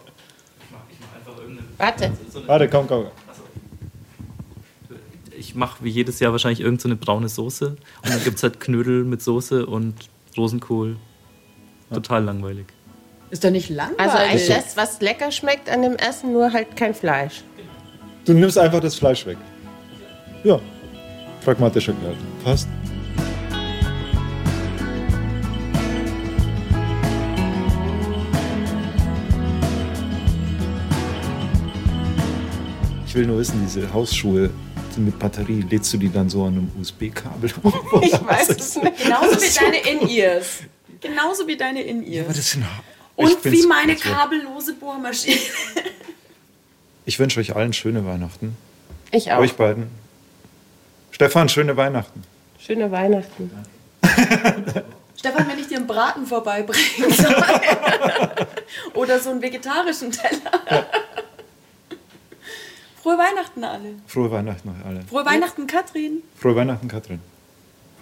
[0.60, 1.68] Ich mache ich mach einfach irgendeine.
[1.76, 2.12] Warte.
[2.32, 3.06] So Warte, komm, komm.
[5.36, 7.66] ich mache wie jedes Jahr wahrscheinlich irgendeine so eine braune Soße.
[7.68, 7.78] Und
[8.08, 9.94] dann gibt es halt Knödel mit Soße und
[10.36, 10.96] Rosenkohl.
[11.92, 12.66] Total langweilig.
[13.30, 14.00] Ist doch nicht langweilig.
[14.00, 17.42] Also eigentlich das, was lecker schmeckt an dem Essen, nur halt kein Fleisch.
[18.24, 19.36] Du nimmst einfach das Fleisch weg.
[20.44, 20.60] Ja.
[21.44, 22.14] Pragmatischer Kerl.
[22.44, 22.68] Passt.
[33.06, 34.50] Ich will nur wissen, diese Hausschuhe
[34.98, 37.50] mit Batterie, lädst du die dann so an einem USB-Kabel?
[38.02, 38.98] Ich weiß es nicht.
[39.02, 40.62] Genauso wie deine In-Ears.
[41.00, 42.26] Genauso wie deine Aber In-Ears.
[42.28, 42.85] das sind, ich
[43.16, 45.36] Und wie meine kabellose Bohrmaschine.
[47.08, 48.56] Ich wünsche euch allen schöne Weihnachten.
[49.12, 49.38] Ich auch.
[49.38, 49.86] Euch beiden.
[51.12, 52.24] Stefan, schöne Weihnachten.
[52.58, 53.48] Schöne Weihnachten.
[55.16, 57.32] Stefan, wenn ich dir einen Braten vorbeibringen soll.
[58.94, 60.86] Oder so einen vegetarischen Teller.
[63.00, 63.94] Frohe Weihnachten alle.
[64.08, 65.02] Frohe Weihnachten alle.
[65.02, 66.24] Frohe Weihnachten, Katrin.
[66.36, 67.20] Frohe Weihnachten, Katrin.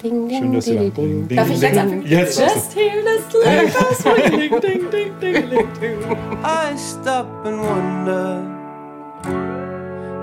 [0.04, 1.28] Ding, ding, Schön, dass da ding, ding.
[1.28, 1.78] ding, Darf ich jetzt ding.
[1.78, 2.06] anfangen?
[2.06, 5.98] Jetzt Just hear bells ringing, ding, ding, ding, ding, ding.
[6.44, 8.42] I stop and wonder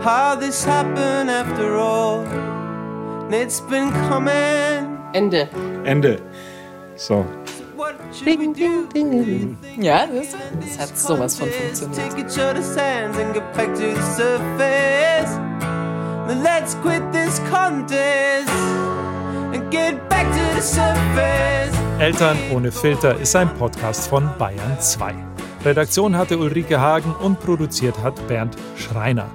[0.03, 2.19] how this happened after all.
[3.25, 4.99] And it's been coming.
[5.15, 5.49] Ende.
[5.83, 6.21] Ende.
[6.95, 7.25] So.
[8.23, 8.25] Do?
[8.25, 8.53] Ding,
[8.93, 9.57] ding.
[9.79, 12.29] Ja, das, das hat sowas von funktioniert.
[16.43, 18.90] Let's quit this contest
[21.99, 25.13] Eltern ohne Filter ist ein Podcast von Bayern 2.
[25.65, 29.29] Redaktion hatte Ulrike Hagen und produziert hat Bernd Schreiner.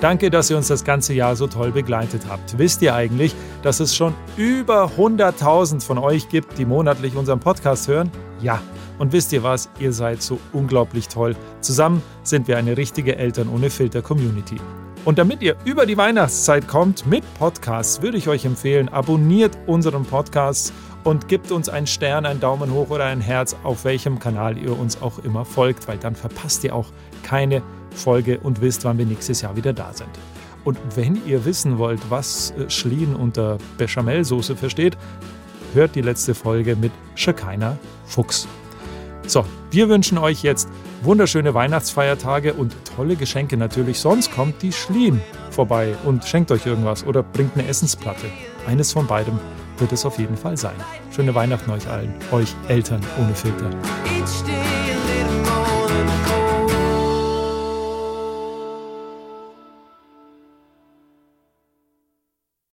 [0.00, 2.58] Danke, dass ihr uns das ganze Jahr so toll begleitet habt.
[2.58, 7.88] Wisst ihr eigentlich, dass es schon über 100.000 von euch gibt, die monatlich unseren Podcast
[7.88, 8.10] hören?
[8.40, 8.60] Ja.
[8.98, 9.68] Und wisst ihr was?
[9.78, 11.34] Ihr seid so unglaublich toll.
[11.60, 14.58] Zusammen sind wir eine richtige Eltern ohne Filter Community.
[15.04, 20.04] Und damit ihr über die Weihnachtszeit kommt mit Podcasts, würde ich euch empfehlen, abonniert unseren
[20.04, 20.72] Podcast
[21.02, 24.78] und gebt uns einen Stern, einen Daumen hoch oder ein Herz, auf welchem Kanal ihr
[24.78, 26.86] uns auch immer folgt, weil dann verpasst ihr auch
[27.24, 30.10] keine Folge und wisst, wann wir nächstes Jahr wieder da sind.
[30.62, 34.96] Und wenn ihr wissen wollt, was äh, Schlien unter Bechamelsoße versteht,
[35.74, 37.76] hört die letzte Folge mit Shekinah
[38.06, 38.46] Fuchs.
[39.26, 40.68] So, wir wünschen euch jetzt
[41.02, 43.98] wunderschöne Weihnachtsfeiertage und tolle Geschenke natürlich.
[43.98, 45.20] Sonst kommt die Schlien
[45.50, 48.26] vorbei und schenkt euch irgendwas oder bringt eine Essensplatte.
[48.66, 49.38] Eines von beidem
[49.78, 50.76] wird es auf jeden Fall sein.
[51.14, 53.70] Schöne Weihnachten euch allen, euch Eltern ohne Filter.